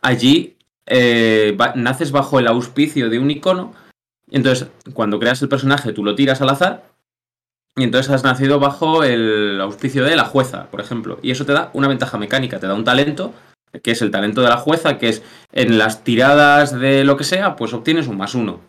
[0.00, 3.74] allí eh, naces bajo el auspicio de un icono.
[4.30, 6.93] Entonces, cuando creas el personaje, tú lo tiras al azar.
[7.76, 11.18] Y entonces has nacido bajo el auspicio de la jueza, por ejemplo.
[11.22, 13.34] Y eso te da una ventaja mecánica, te da un talento,
[13.82, 15.22] que es el talento de la jueza, que es
[15.52, 18.60] en las tiradas de lo que sea, pues obtienes un más uno.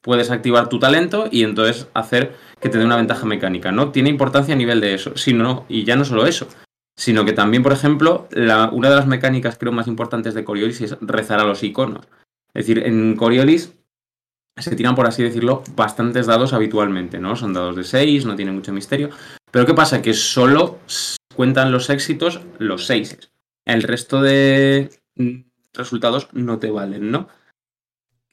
[0.00, 3.70] Puedes activar tu talento y entonces hacer que te dé una ventaja mecánica.
[3.70, 6.48] No tiene importancia a nivel de eso, sino, y ya no solo eso,
[6.96, 8.28] sino que también, por ejemplo,
[8.72, 12.06] una de las mecánicas creo más importantes de Coriolis es rezar a los iconos.
[12.54, 13.74] Es decir, en Coriolis
[14.56, 17.36] se tiran, por así decirlo, bastantes dados habitualmente, ¿no?
[17.36, 19.10] Son dados de 6, no tiene mucho misterio.
[19.50, 20.02] Pero ¿qué pasa?
[20.02, 20.78] Que solo
[21.34, 23.30] cuentan los éxitos los 6.
[23.64, 24.90] El resto de
[25.72, 27.28] resultados no te valen, ¿no?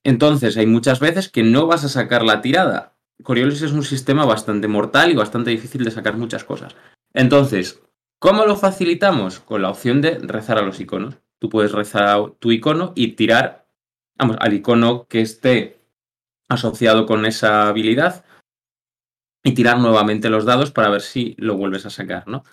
[0.03, 2.95] Entonces, hay muchas veces que no vas a sacar la tirada.
[3.23, 6.75] Coriolis es un sistema bastante mortal y bastante difícil de sacar muchas cosas.
[7.13, 7.81] Entonces,
[8.19, 9.39] ¿Cómo lo facilitamos?
[9.39, 11.15] Con la opción de rezar a los iconos.
[11.39, 13.65] Tú puedes rezar a tu icono y tirar
[14.17, 15.78] vamos, al icono que esté
[16.49, 18.25] asociado con esa habilidad
[19.43, 22.43] y tirar nuevamente los dados para ver si lo vuelves a sacar, ¿no?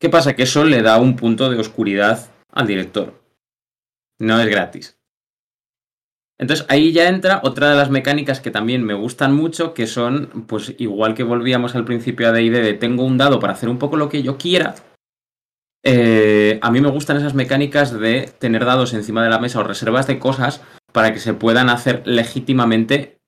[0.00, 0.34] ¿Qué pasa?
[0.34, 3.22] Que eso le da un punto de oscuridad al director.
[4.18, 4.98] No es gratis.
[6.38, 10.46] Entonces ahí ya entra otra de las mecánicas que también me gustan mucho, que son,
[10.48, 13.78] pues igual que volvíamos al principio a DD de tengo un dado para hacer un
[13.78, 14.74] poco lo que yo quiera,
[15.86, 19.64] eh, a mí me gustan esas mecánicas de tener dados encima de la mesa o
[19.64, 20.62] reservas de cosas
[20.94, 23.18] para que se puedan hacer legítimamente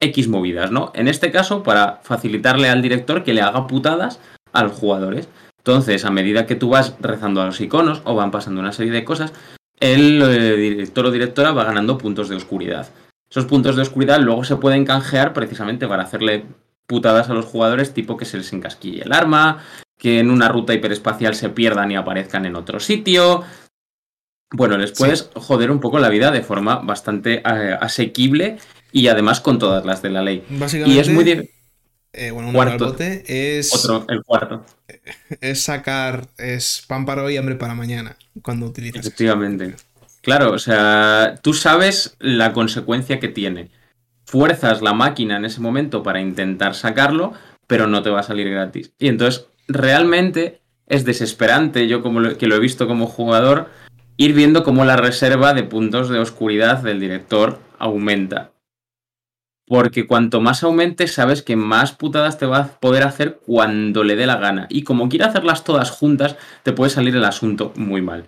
[0.00, 0.90] X movidas, ¿no?
[0.92, 4.18] En este caso, para facilitarle al director que le haga putadas
[4.52, 5.28] a los jugadores.
[5.58, 8.92] Entonces, a medida que tú vas rezando a los iconos o van pasando una serie
[8.92, 9.32] de cosas,
[9.78, 12.88] el eh, director o directora va ganando puntos de oscuridad.
[13.30, 16.44] Esos puntos de oscuridad luego se pueden canjear precisamente para hacerle
[16.88, 19.62] putadas a los jugadores, tipo que se les encasquille el arma,
[19.96, 23.44] que en una ruta hiperespacial se pierdan y aparezcan en otro sitio.
[24.52, 28.58] Bueno, les puedes joder un poco la vida de forma bastante eh, asequible
[28.92, 30.44] y además con todas las de la ley.
[30.48, 31.24] Básicamente, y es muy
[32.18, 33.74] eh, bueno, un cuarto, es.
[33.74, 34.64] Otro, el cuarto.
[35.40, 36.28] Es sacar.
[36.38, 38.16] Es pan para hoy, hambre para mañana.
[38.42, 39.04] Cuando utilizas.
[39.04, 39.74] Efectivamente.
[40.22, 43.70] Claro, o sea, tú sabes la consecuencia que tiene.
[44.24, 47.34] Fuerzas la máquina en ese momento para intentar sacarlo,
[47.66, 48.92] pero no te va a salir gratis.
[48.98, 53.70] Y entonces, realmente es desesperante, yo como que lo he visto como jugador,
[54.16, 58.52] ir viendo cómo la reserva de puntos de oscuridad del director aumenta.
[59.68, 64.14] Porque cuanto más aumente, sabes que más putadas te va a poder hacer cuando le
[64.14, 64.66] dé la gana.
[64.70, 68.26] Y como quiere hacerlas todas juntas, te puede salir el asunto muy mal.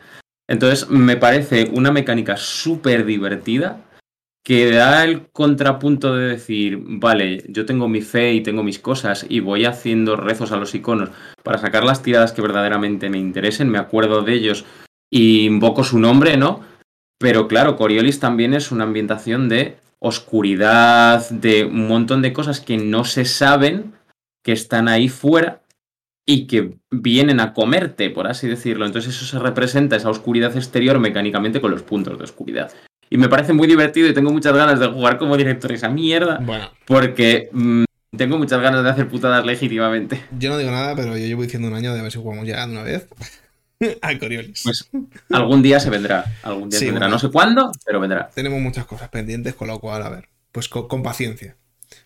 [0.49, 3.84] Entonces, me parece una mecánica súper divertida
[4.45, 9.26] que da el contrapunto de decir, vale, yo tengo mi fe y tengo mis cosas
[9.28, 11.11] y voy haciendo rezos a los iconos
[11.43, 14.64] para sacar las tiradas que verdaderamente me interesen, me acuerdo de ellos
[15.11, 16.61] y invoco su nombre, ¿no?
[17.19, 22.77] Pero claro, Coriolis también es una ambientación de oscuridad, de un montón de cosas que
[22.77, 23.95] no se saben,
[24.45, 25.63] que están ahí fuera
[26.25, 28.87] y que vienen a comerte, por así decirlo.
[28.87, 32.71] Entonces eso se representa, esa oscuridad exterior mecánicamente con los puntos de oscuridad.
[33.11, 36.41] Y me parece muy divertido y tengo muchas ganas de jugar como director esa mierda.
[36.87, 37.85] Porque mm,
[38.17, 40.23] Tengo muchas ganas de hacer putadas legítimamente.
[40.39, 42.67] Yo no digo nada, pero yo llevo diciendo un año de ver si jugamos ya
[42.67, 43.09] de una vez
[44.03, 44.62] a Coriolis.
[44.64, 44.91] Pues
[45.31, 46.24] algún día se vendrá.
[46.43, 47.09] Algún día se vendrá.
[47.09, 48.31] no sé cuándo, pero vendrá.
[48.35, 51.57] Tenemos muchas cosas pendientes, con lo cual, a ver, pues con, paciencia.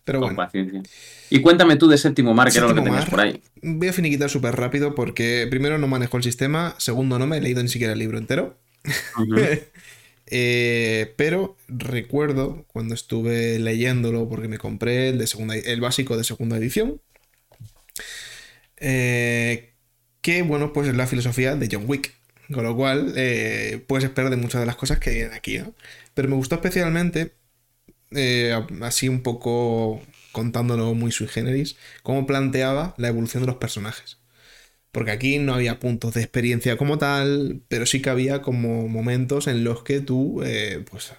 [0.05, 0.83] Pero con paciencia.
[1.31, 3.43] Y cuéntame tú de séptimo mar, que era lo que tenías por ahí.
[3.63, 7.41] Voy a finiquitar súper rápido porque primero no manejo el sistema, segundo no me he
[7.41, 8.59] leído ni siquiera el libro entero.
[10.35, 16.25] Eh, pero recuerdo cuando estuve leyéndolo, porque me compré el, de segunda, el básico de
[16.25, 17.03] segunda edición,
[18.79, 19.72] eh,
[20.23, 22.15] que bueno, pues es la filosofía de John Wick.
[22.53, 25.61] Con lo cual, eh, puedes esperar de muchas de las cosas que vienen aquí,
[26.15, 27.35] Pero me gustó especialmente,
[28.83, 30.03] así un poco
[30.33, 34.19] contándolo muy sui generis, cómo planteaba la evolución de los personajes.
[34.93, 39.47] Porque aquí no había puntos de experiencia como tal, pero sí que había como momentos
[39.47, 41.13] en los que tú, eh, pues,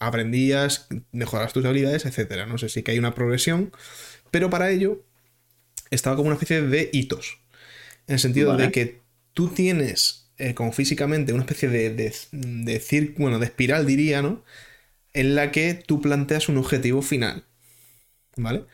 [0.00, 2.46] aprendías, mejorabas tus habilidades, etc.
[2.48, 3.72] No sé si que hay una progresión,
[4.30, 5.04] pero para ello
[5.90, 7.38] estaba como una especie de hitos.
[8.06, 9.00] En el sentido de que
[9.32, 14.44] tú tienes, eh, como físicamente, una especie de, de, de bueno, de espiral, diría, ¿no?
[15.12, 17.44] En la que tú planteas un objetivo final.
[18.36, 18.64] ¿Vale?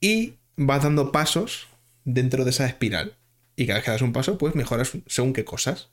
[0.00, 1.68] Y vas dando pasos
[2.04, 3.16] dentro de esa espiral.
[3.56, 5.90] Y cada vez que das un paso, pues mejoras según qué cosas.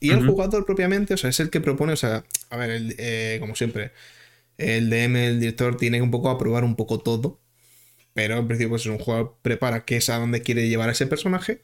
[0.00, 3.36] Y el jugador propiamente, o sea, es el que propone, o sea, a ver, eh,
[3.40, 3.92] como siempre,
[4.58, 7.40] el DM, el director, tiene un poco a probar un poco todo.
[8.14, 10.92] Pero en principio, pues es un jugador prepara qué es a dónde quiere llevar a
[10.92, 11.62] ese personaje.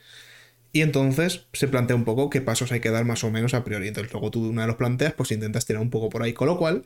[0.73, 3.65] Y entonces se plantea un poco qué pasos hay que dar más o menos a
[3.65, 3.89] priori.
[3.89, 6.33] Entonces luego tú una de los planteas, pues intentas tirar un poco por ahí.
[6.35, 6.85] Con lo cual,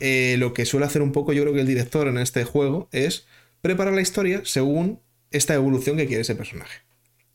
[0.00, 2.88] eh, lo que suele hacer un poco yo creo que el director en este juego
[2.92, 3.26] es
[3.60, 5.00] preparar la historia según
[5.30, 6.80] esta evolución que quiere ese personaje.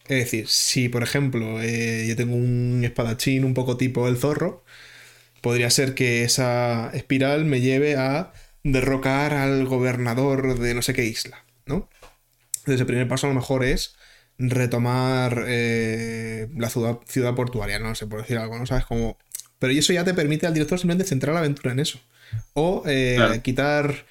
[0.07, 4.63] Es decir, si por ejemplo eh, yo tengo un espadachín un poco tipo el zorro,
[5.41, 11.05] podría ser que esa espiral me lleve a derrocar al gobernador de no sé qué
[11.05, 11.89] isla, ¿no?
[12.59, 13.95] Entonces el primer paso a lo mejor es
[14.37, 18.65] retomar eh, la ciudad, ciudad, portuaria, no sé, por decir algo, ¿no?
[18.65, 18.85] ¿Sabes?
[18.85, 19.17] Como...
[19.59, 21.99] Pero eso ya te permite al director simplemente centrar la aventura en eso.
[22.53, 24.05] O eh, quitar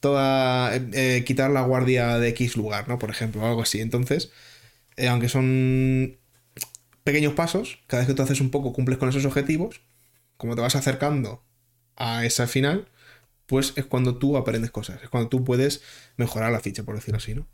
[0.00, 0.72] toda...
[1.24, 2.98] quitar la guardia de X lugar, ¿no?
[2.98, 3.80] Por ejemplo, algo así.
[3.80, 4.30] Entonces
[5.00, 6.18] eh, aunque son
[7.04, 9.80] pequeños pasos, cada vez que tú haces un poco cumples con esos objetivos,
[10.36, 11.42] como te vas acercando
[11.96, 12.88] a ese final,
[13.46, 15.82] pues es cuando tú aprendes cosas, es cuando tú puedes
[16.18, 17.46] mejorar la ficha, por decirlo así, ¿no?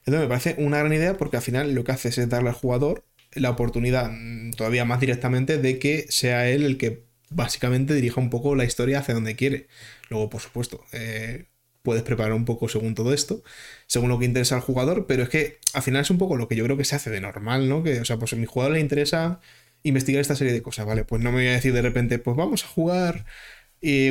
[0.00, 2.54] Entonces me parece una gran idea porque al final lo que haces es darle al
[2.54, 8.20] jugador la oportunidad mm, todavía más directamente de que sea él el que básicamente dirija
[8.20, 9.68] un poco la historia hacia donde quiere.
[10.08, 11.46] Luego, por supuesto, eh,
[11.82, 13.42] puedes preparar un poco según todo esto,
[13.86, 16.48] según lo que interesa al jugador, pero es que al final es un poco lo
[16.48, 17.82] que yo creo que se hace de normal, ¿no?
[17.82, 19.40] Que, o sea, pues a mi jugador le interesa
[19.82, 21.04] investigar esta serie de cosas, ¿vale?
[21.04, 23.24] Pues no me voy a decir de repente, pues vamos a jugar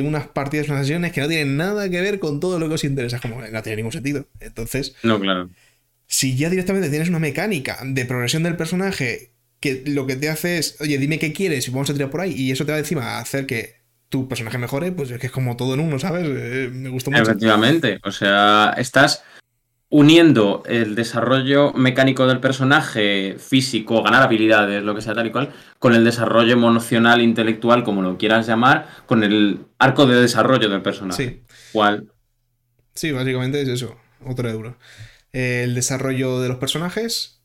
[0.02, 2.84] unas partidas, unas sesiones que no tienen nada que ver con todo lo que os
[2.84, 4.26] interesa, como no tiene ningún sentido.
[4.40, 5.50] Entonces, no, claro.
[6.08, 10.58] Si ya directamente tienes una mecánica de progresión del personaje que lo que te hace
[10.58, 12.78] es, oye, dime qué quieres y vamos a tirar por ahí, y eso te va
[12.78, 13.76] encima a hacer que
[14.08, 16.26] tu personaje mejore, pues es que es como todo en uno, ¿sabes?
[16.26, 17.22] Eh, me gusta mucho.
[17.22, 19.22] Efectivamente, o sea, estás
[19.90, 25.52] uniendo el desarrollo mecánico del personaje, físico, ganar habilidades, lo que sea tal y cual,
[25.78, 30.82] con el desarrollo emocional, intelectual, como lo quieras llamar, con el arco de desarrollo del
[30.82, 31.24] personaje.
[31.24, 31.42] Sí.
[31.72, 32.08] ¿Cuál?
[32.94, 34.76] Sí, básicamente es eso, otro euro.
[35.32, 37.42] El desarrollo de los personajes,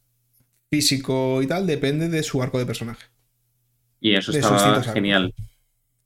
[0.70, 3.08] físico y tal, depende de su arco de personaje.
[4.00, 5.34] Y eso está genial.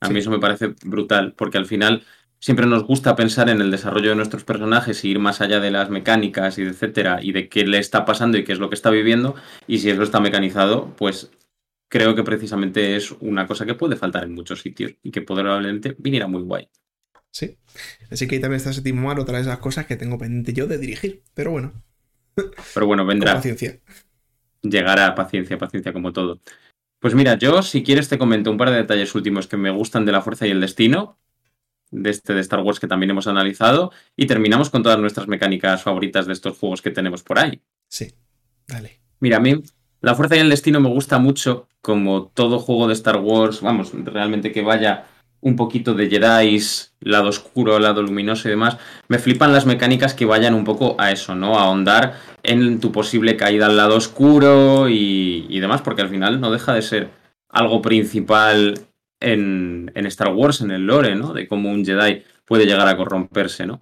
[0.00, 2.04] A mí eso me parece brutal, porque al final
[2.38, 5.72] siempre nos gusta pensar en el desarrollo de nuestros personajes y ir más allá de
[5.72, 8.68] las mecánicas y de etcétera, y de qué le está pasando y qué es lo
[8.68, 9.34] que está viviendo,
[9.66, 11.30] y si eso está mecanizado, pues
[11.88, 15.96] creo que precisamente es una cosa que puede faltar en muchos sitios y que probablemente
[15.98, 16.68] viniera muy guay.
[17.30, 17.56] Sí.
[18.10, 20.66] Así que ahí también está Séptimo Mar, otra de esas cosas que tengo pendiente yo
[20.66, 21.22] de dirigir.
[21.34, 21.72] Pero bueno.
[22.74, 23.34] Pero bueno, vendrá.
[23.34, 23.80] paciencia.
[24.62, 26.40] Llegará paciencia, paciencia como todo.
[27.00, 30.04] Pues mira, yo si quieres te comento un par de detalles últimos que me gustan
[30.04, 31.18] de la fuerza y el destino,
[31.90, 35.82] de este de Star Wars que también hemos analizado, y terminamos con todas nuestras mecánicas
[35.82, 37.60] favoritas de estos juegos que tenemos por ahí.
[37.88, 38.12] Sí,
[38.66, 39.00] dale.
[39.20, 39.62] Mira, a mí
[40.00, 43.92] la fuerza y el destino me gusta mucho, como todo juego de Star Wars, vamos,
[43.92, 45.06] realmente que vaya
[45.40, 46.60] un poquito de Jedi,
[47.00, 48.76] lado oscuro, lado luminoso y demás,
[49.08, 51.58] me flipan las mecánicas que vayan un poco a eso, ¿no?
[51.58, 56.50] A ahondar en tu posible caída al lado oscuro y, demás, porque al final no
[56.50, 57.10] deja de ser
[57.48, 58.78] algo principal
[59.20, 61.32] en, en, Star Wars, en el lore, ¿no?
[61.32, 63.80] De cómo un Jedi puede llegar a corromperse, ¿no?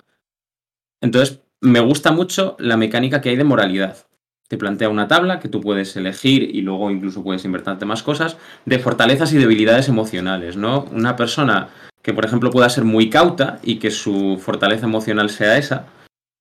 [1.00, 4.06] Entonces, me gusta mucho la mecánica que hay de moralidad.
[4.48, 8.36] Te plantea una tabla que tú puedes elegir y luego incluso puedes invertirte más cosas
[8.64, 10.84] de fortalezas y debilidades emocionales, ¿no?
[10.92, 11.68] Una persona
[12.07, 15.86] que, por ejemplo, pueda ser muy cauta y que su fortaleza emocional sea esa,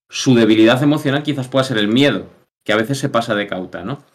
[0.07, 2.30] su debilidad emocional quizás pueda ser el miedo,
[2.63, 4.05] que a veces se pasa de cauta, ¿no?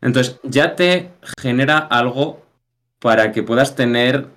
[0.00, 2.46] Entonces, ya te genera algo
[3.00, 4.28] para que puedas tener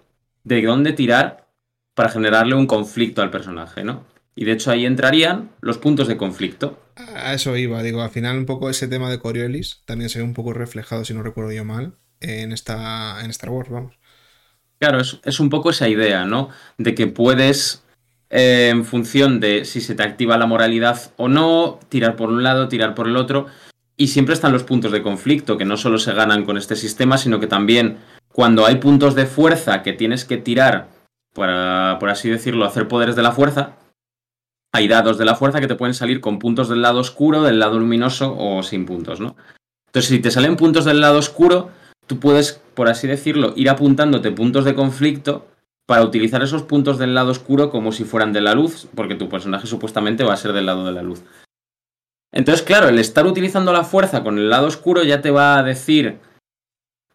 [0.43, 1.47] de dónde tirar
[1.93, 4.03] para generarle un conflicto al personaje, ¿no?
[4.36, 6.77] Y de hecho ahí entrarían los puntos de conflicto.
[6.97, 10.25] A eso iba, digo, al final un poco ese tema de Coriolis también se ve
[10.25, 13.97] un poco reflejado, si no recuerdo yo mal, en, esta, en Star Wars, vamos.
[14.80, 16.49] Claro, es, un poco esa idea, ¿no?
[16.78, 17.84] De que puedes,
[18.30, 22.43] eh, en función de si se te activa la moralidad o no, tirar por un
[22.43, 23.47] lado, tirar por el otro.
[23.97, 27.17] Y siempre están los puntos de conflicto, que no solo se ganan con este sistema,
[27.17, 27.97] sino que también
[28.34, 30.89] cuando hay puntos de fuerza que tienes que tirar
[31.34, 33.78] para, por así decirlo, hacer poderes de la fuerza,
[34.73, 37.59] hay dados de la fuerza que te pueden salir con puntos del lado oscuro, del
[37.59, 39.38] lado luminoso o sin puntos, ¿no?
[39.88, 41.69] Entonces, si te salen puntos del lado oscuro,
[42.08, 45.47] tú puedes, por así decirlo, ir apuntándote puntos de conflicto
[45.86, 49.30] para utilizar esos puntos del lado oscuro como si fueran de la luz, porque tu
[49.30, 51.24] personaje supuestamente va a ser del lado de la luz.
[52.32, 55.64] Entonces, claro, el estar utilizando la fuerza con el lado oscuro ya te va a
[55.64, 56.20] decir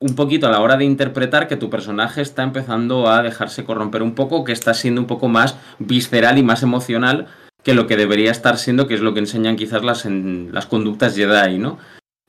[0.00, 4.02] un poquito a la hora de interpretar que tu personaje está empezando a dejarse corromper
[4.02, 7.26] un poco, que está siendo un poco más visceral y más emocional
[7.62, 11.14] que lo que debería estar siendo, que es lo que enseñan quizás las, las conductas
[11.14, 11.78] Jedi, ¿no?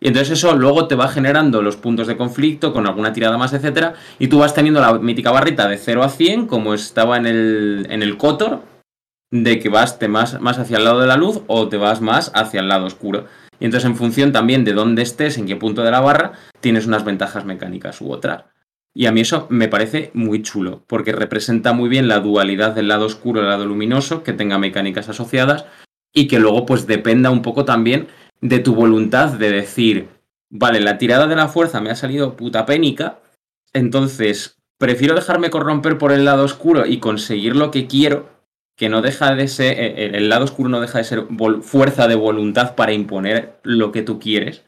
[0.03, 3.53] Y entonces eso luego te va generando los puntos de conflicto con alguna tirada más,
[3.53, 7.27] etcétera, y tú vas teniendo la mítica barrita de 0 a 100, como estaba en
[7.27, 8.63] el, en el Kotor,
[9.31, 12.01] de que vas te más, más hacia el lado de la luz o te vas
[12.01, 13.27] más hacia el lado oscuro.
[13.59, 16.87] Y entonces en función también de dónde estés, en qué punto de la barra, tienes
[16.87, 18.45] unas ventajas mecánicas u otras.
[18.95, 22.87] Y a mí eso me parece muy chulo, porque representa muy bien la dualidad del
[22.87, 25.65] lado oscuro y el lado luminoso, que tenga mecánicas asociadas
[26.11, 28.07] y que luego pues dependa un poco también
[28.41, 30.09] de tu voluntad de decir,
[30.49, 33.19] vale, la tirada de la fuerza me ha salido puta pénica,
[33.73, 38.29] entonces prefiero dejarme corromper por el lado oscuro y conseguir lo que quiero,
[38.75, 41.27] que no deja de ser, eh, eh, el lado oscuro no deja de ser
[41.61, 44.63] fuerza de voluntad para imponer lo que tú quieres,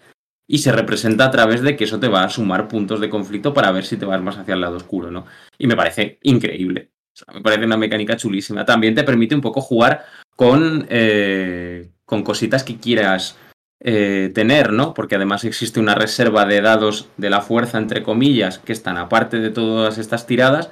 [0.48, 3.54] y se representa a través de que eso te va a sumar puntos de conflicto
[3.54, 5.26] para ver si te vas más hacia el lado oscuro, ¿no?
[5.58, 6.92] Y me parece increíble.
[7.34, 8.66] me parece una mecánica chulísima.
[8.66, 10.06] También te permite un poco jugar
[10.36, 13.38] con, eh, con cositas que quieras
[13.84, 14.94] eh, tener, ¿no?
[14.94, 19.40] Porque además existe una reserva de dados de la fuerza, entre comillas, que están aparte
[19.40, 20.72] de todas estas tiradas,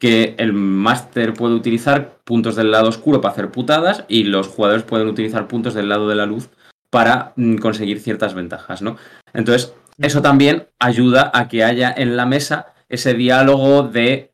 [0.00, 4.82] que el máster puede utilizar puntos del lado oscuro para hacer putadas y los jugadores
[4.82, 6.50] pueden utilizar puntos del lado de la luz
[6.90, 8.96] para mm, conseguir ciertas ventajas, ¿no?
[9.32, 14.32] Entonces, eso también ayuda a que haya en la mesa ese diálogo de,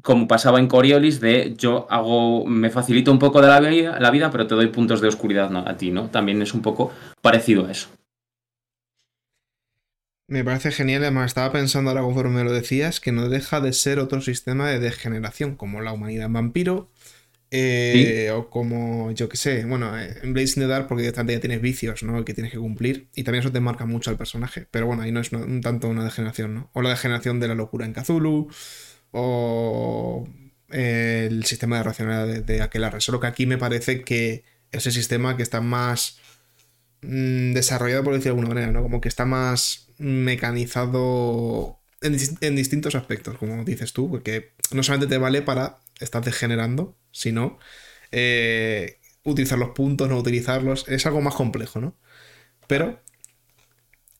[0.00, 4.10] como pasaba en Coriolis, de yo hago, me facilito un poco de la vida, la
[4.10, 5.60] vida pero te doy puntos de oscuridad ¿no?
[5.60, 6.08] a ti, ¿no?
[6.08, 7.88] También es un poco parecido a eso.
[10.28, 13.74] Me parece genial, además estaba pensando ahora conforme me lo decías, que no deja de
[13.74, 16.88] ser otro sistema de degeneración, como la humanidad en vampiro,
[17.54, 21.60] eh, o como, yo que sé, bueno, eh, en Blazing the Dark porque ya tienes
[21.60, 22.24] vicios, ¿no?
[22.24, 23.08] Que tienes que cumplir.
[23.14, 24.66] Y también eso te marca mucho al personaje.
[24.70, 26.70] Pero bueno, ahí no es un tanto una degeneración, ¿no?
[26.72, 28.48] O la degeneración de la locura en Cthulhu.
[29.12, 30.26] O
[30.70, 33.00] el sistema de racionalidad de, aquel arre.
[33.00, 36.18] Solo que aquí me parece que ese sistema que está más
[37.02, 38.82] mm, desarrollado, por decirlo de alguna manera, ¿no?
[38.82, 45.14] Como que está más mecanizado en, en distintos aspectos, como dices tú, porque no solamente
[45.14, 47.58] te vale para estar degenerando, sino
[48.10, 51.96] eh, utilizar los puntos, no utilizarlos, es algo más complejo, ¿no?
[52.66, 53.01] Pero,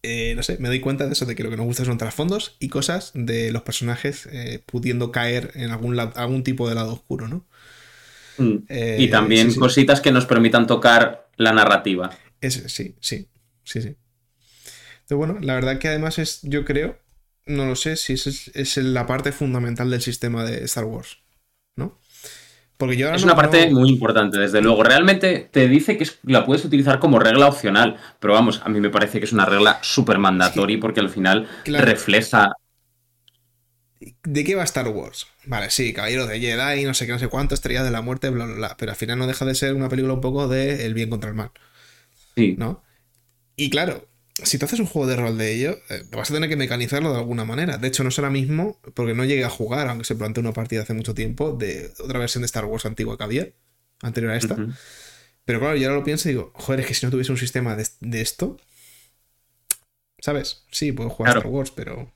[0.03, 1.99] eh, no sé, me doy cuenta de eso, de que lo que nos gusta son
[1.99, 6.93] trasfondos y cosas de los personajes eh, pudiendo caer en algún, algún tipo de lado
[6.93, 7.47] oscuro, ¿no?
[8.39, 8.65] Mm.
[8.99, 12.17] y también cositas que nos permitan tocar la narrativa.
[12.41, 13.29] sí, sí, sí,
[13.65, 13.79] sí.
[13.79, 16.99] Entonces, bueno, la verdad que además es, yo creo,
[17.45, 21.22] no lo sé si es, es la parte fundamental del sistema de Star Wars.
[22.91, 24.83] Es una parte muy importante, desde luego.
[24.83, 28.91] Realmente te dice que la puedes utilizar como regla opcional, pero vamos, a mí me
[28.91, 32.53] parece que es una regla súper mandatoria porque al final refleja.
[34.25, 35.29] ¿De qué va Star Wars?
[35.47, 38.31] Vale, sí, Caballero de Jedi, no sé qué, no sé cuánto, Estrella de la Muerte,
[38.31, 38.77] bla, bla, bla.
[38.79, 41.31] Pero al final no deja de ser una película un poco de el bien contra
[41.31, 41.51] el mal.
[42.35, 42.57] Sí.
[42.59, 42.83] ¿No?
[43.55, 44.09] Y claro,
[44.45, 47.13] si tú haces un juego de rol de ello, eh, vas a tener que mecanizarlo
[47.13, 47.79] de alguna manera.
[47.79, 50.53] De hecho, no es ahora mismo, porque no llegué a jugar, aunque se planteó una
[50.53, 53.49] partida hace mucho tiempo, de otra versión de Star Wars antigua que había,
[54.03, 54.57] anterior a esta.
[55.45, 57.39] Pero claro, yo ahora lo pienso y digo, joder, es que si no tuviese un
[57.39, 58.59] sistema de, esto,
[60.21, 60.65] ¿sabes?
[60.71, 62.13] Sí, puedo jugar Star Wars, pero...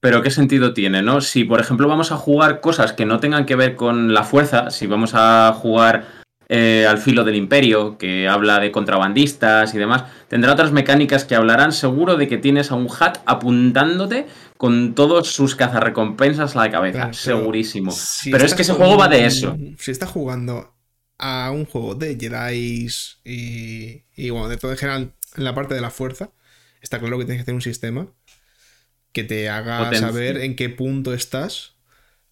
[0.00, 1.22] Pero ¿qué sentido tiene, no?
[1.22, 4.70] Si, por ejemplo, vamos a jugar cosas que no tengan que ver con la fuerza,
[4.70, 10.04] si vamos a jugar eh, al filo del imperio, que habla de contrabandistas y demás,
[10.28, 14.26] tendrá otras mecánicas que hablarán seguro de que tienes a un hat apuntándote
[14.56, 17.94] con todos sus cazarrecompensas a la cabeza, segurísimo.
[18.30, 19.56] pero es que ese juego va de eso.
[19.78, 20.74] Si está jugando
[21.18, 22.88] a un juego de Jedi
[23.24, 26.30] y, y bueno, de todo en general, en la parte de la fuerza,
[26.80, 28.08] está claro que tienes que tener un sistema
[29.12, 31.73] que te haga saber en qué punto estás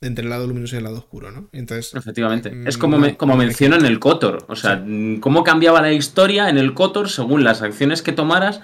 [0.03, 1.49] entre el lado luminoso y el lado oscuro, ¿no?
[1.53, 1.95] Entonces.
[1.95, 2.51] Efectivamente.
[2.51, 4.45] Mm, es como, me, como menciono en el Kotor.
[4.49, 4.85] O sea,
[5.21, 8.61] cómo cambiaba la historia en el Kotor según las acciones que tomaras,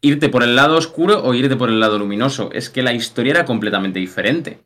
[0.00, 2.50] irte por el lado oscuro o irte por el lado luminoso.
[2.52, 4.60] Es que la historia era completamente diferente.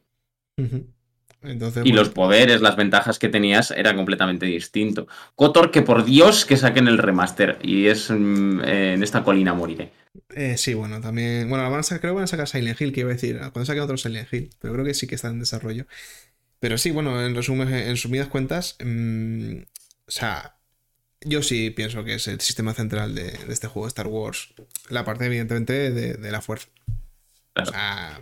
[1.43, 5.09] Entonces, y los poderes, las ventajas que tenías era completamente distinto.
[5.35, 7.59] Kotor, que por Dios que saquen el remaster.
[7.63, 9.93] Y es mm, eh, en esta colina moriré.
[10.35, 11.49] Eh, sí, bueno, también.
[11.49, 13.39] Bueno, van a sacar, creo que van a sacar Silent Hill, que iba a decir.
[13.39, 14.51] Cuando saquen otro Silent Hill.
[14.61, 15.87] Pero creo que sí que está en desarrollo.
[16.61, 18.77] Pero sí, bueno, en resumen, en sumidas cuentas.
[18.85, 19.63] Mm,
[20.07, 20.57] o sea.
[21.25, 24.55] Yo sí pienso que es el sistema central de, este juego Star Wars.
[24.89, 26.69] La parte, evidentemente, de, la fuerza.
[27.55, 28.21] O sea,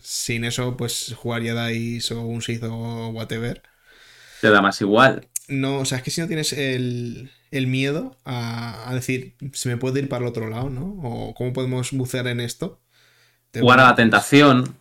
[0.00, 3.62] sin eso, pues jugar Jedi o un Sith o whatever.
[4.40, 5.28] Te da más igual.
[5.48, 9.76] No, o sea, es que si no tienes el, el miedo a, decir, se me
[9.76, 10.98] puede ir para el otro lado, ¿no?
[11.02, 12.80] O cómo podemos bucear en esto.
[13.54, 14.76] Jugar a la tentación.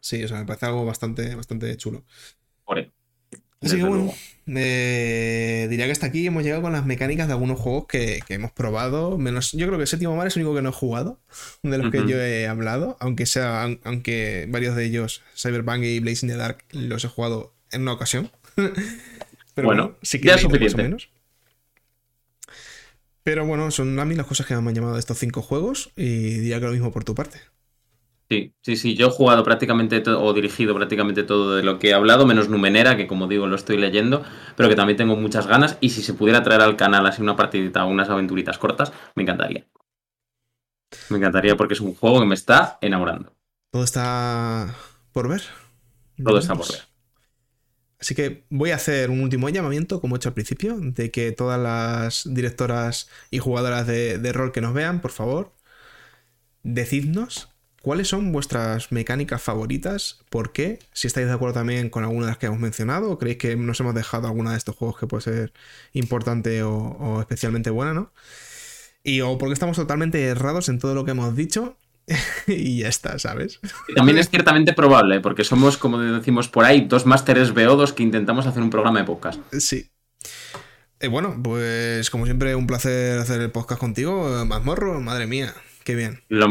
[0.00, 2.04] Sí, o sea, me parece algo bastante, bastante chulo.
[2.64, 2.78] Por
[3.62, 4.12] Así que bueno,
[4.46, 8.50] eh, diría que hasta aquí hemos llegado con las mecánicas de algunos juegos que, hemos
[8.50, 9.18] probado.
[9.18, 11.20] Menos, yo creo que el séptimo mar es el único que no he jugado,
[11.62, 16.28] de los que yo he hablado, aunque sea, aunque varios de ellos, Cyberpunk y Blazing
[16.28, 18.30] the Dark, los he jugado en una ocasión.
[19.54, 20.76] Pero bueno, sí que ya es suficiente.
[20.76, 21.08] Más o menos.
[23.22, 25.92] Pero bueno, son a mí las cosas que me han llamado de estos cinco juegos
[25.96, 27.38] y diría que lo mismo por tu parte.
[28.32, 28.94] Sí, sí, sí.
[28.94, 32.48] Yo he jugado prácticamente todo, o dirigido prácticamente todo de lo que he hablado, menos
[32.48, 34.24] Numenera, que como digo lo estoy leyendo,
[34.56, 35.76] pero que también tengo muchas ganas.
[35.82, 39.24] Y si se pudiera traer al canal así una partidita o unas aventuritas cortas, me
[39.24, 39.66] encantaría.
[41.10, 43.34] Me encantaría porque es un juego que me está enamorando.
[43.70, 44.74] Todo está
[45.12, 45.42] por ver.
[46.24, 46.80] Todo está por ver.
[48.00, 51.32] Así que voy a hacer un último llamamiento, como he hecho al principio, de que
[51.32, 55.52] todas las directoras y jugadoras de, rol que nos vean, por favor,
[56.62, 57.51] decidnos
[57.82, 62.30] cuáles son vuestras mecánicas favoritas, por qué, si estáis de acuerdo también con alguna de
[62.30, 65.06] las que hemos mencionado, o creéis que nos hemos dejado alguna de estos juegos que
[65.06, 65.52] puede ser
[65.92, 68.12] importante o, especialmente buena, ¿no?
[69.02, 71.76] Y o porque estamos totalmente errados en todo lo que hemos dicho
[72.46, 73.60] y ya está, ¿sabes?
[73.96, 78.46] También es ciertamente probable, porque somos, como decimos por ahí, dos másteres BO2 que intentamos
[78.46, 79.40] hacer un programa de podcast.
[79.58, 79.90] Sí.
[81.00, 85.52] Eh, bueno, pues como siempre, un placer hacer el podcast contigo, Mazmorro, madre mía,
[85.82, 86.22] qué bien.
[86.28, 86.48] Lo,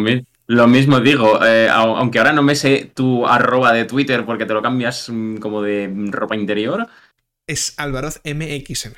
[0.47, 4.53] lo mismo digo, eh, aunque ahora no me sé tu arroba de Twitter porque te
[4.53, 6.87] lo cambias mm, como de ropa interior.
[7.47, 8.93] Es Alvaroz MXM.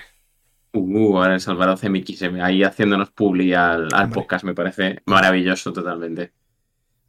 [0.73, 6.31] Uh, ahora es Alvaroz MXM, ahí haciéndonos publi al, podcast, me parece maravilloso totalmente.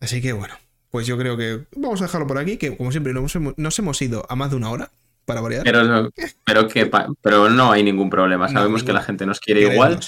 [0.01, 0.55] Así que bueno,
[0.91, 4.27] pues yo creo que vamos a dejarlo por aquí, que como siempre nos hemos, ido
[4.29, 4.91] a más de una hora
[5.25, 5.65] para variar.
[5.65, 6.11] Pero,
[6.45, 6.91] pero, que,
[7.23, 9.99] pero no hay ningún problema, sabemos que la gente nos quiere igual.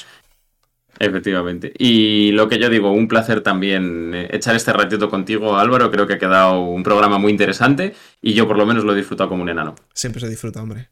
[0.98, 1.72] Efectivamente.
[1.78, 5.90] Y lo que yo digo, un placer también eh, echar este ratito contigo, Álvaro.
[5.90, 8.96] Creo que ha quedado un programa muy interesante y yo por lo menos lo he
[8.96, 9.74] disfrutado como un enano.
[9.92, 10.88] Siempre se disfruta, hombre.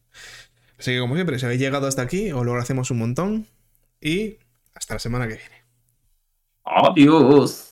[0.79, 3.47] Así que como siempre, si habéis llegado hasta aquí, os lo agradecemos un montón
[4.01, 4.37] y
[4.75, 5.65] hasta la semana que viene.
[6.65, 7.71] Adiós.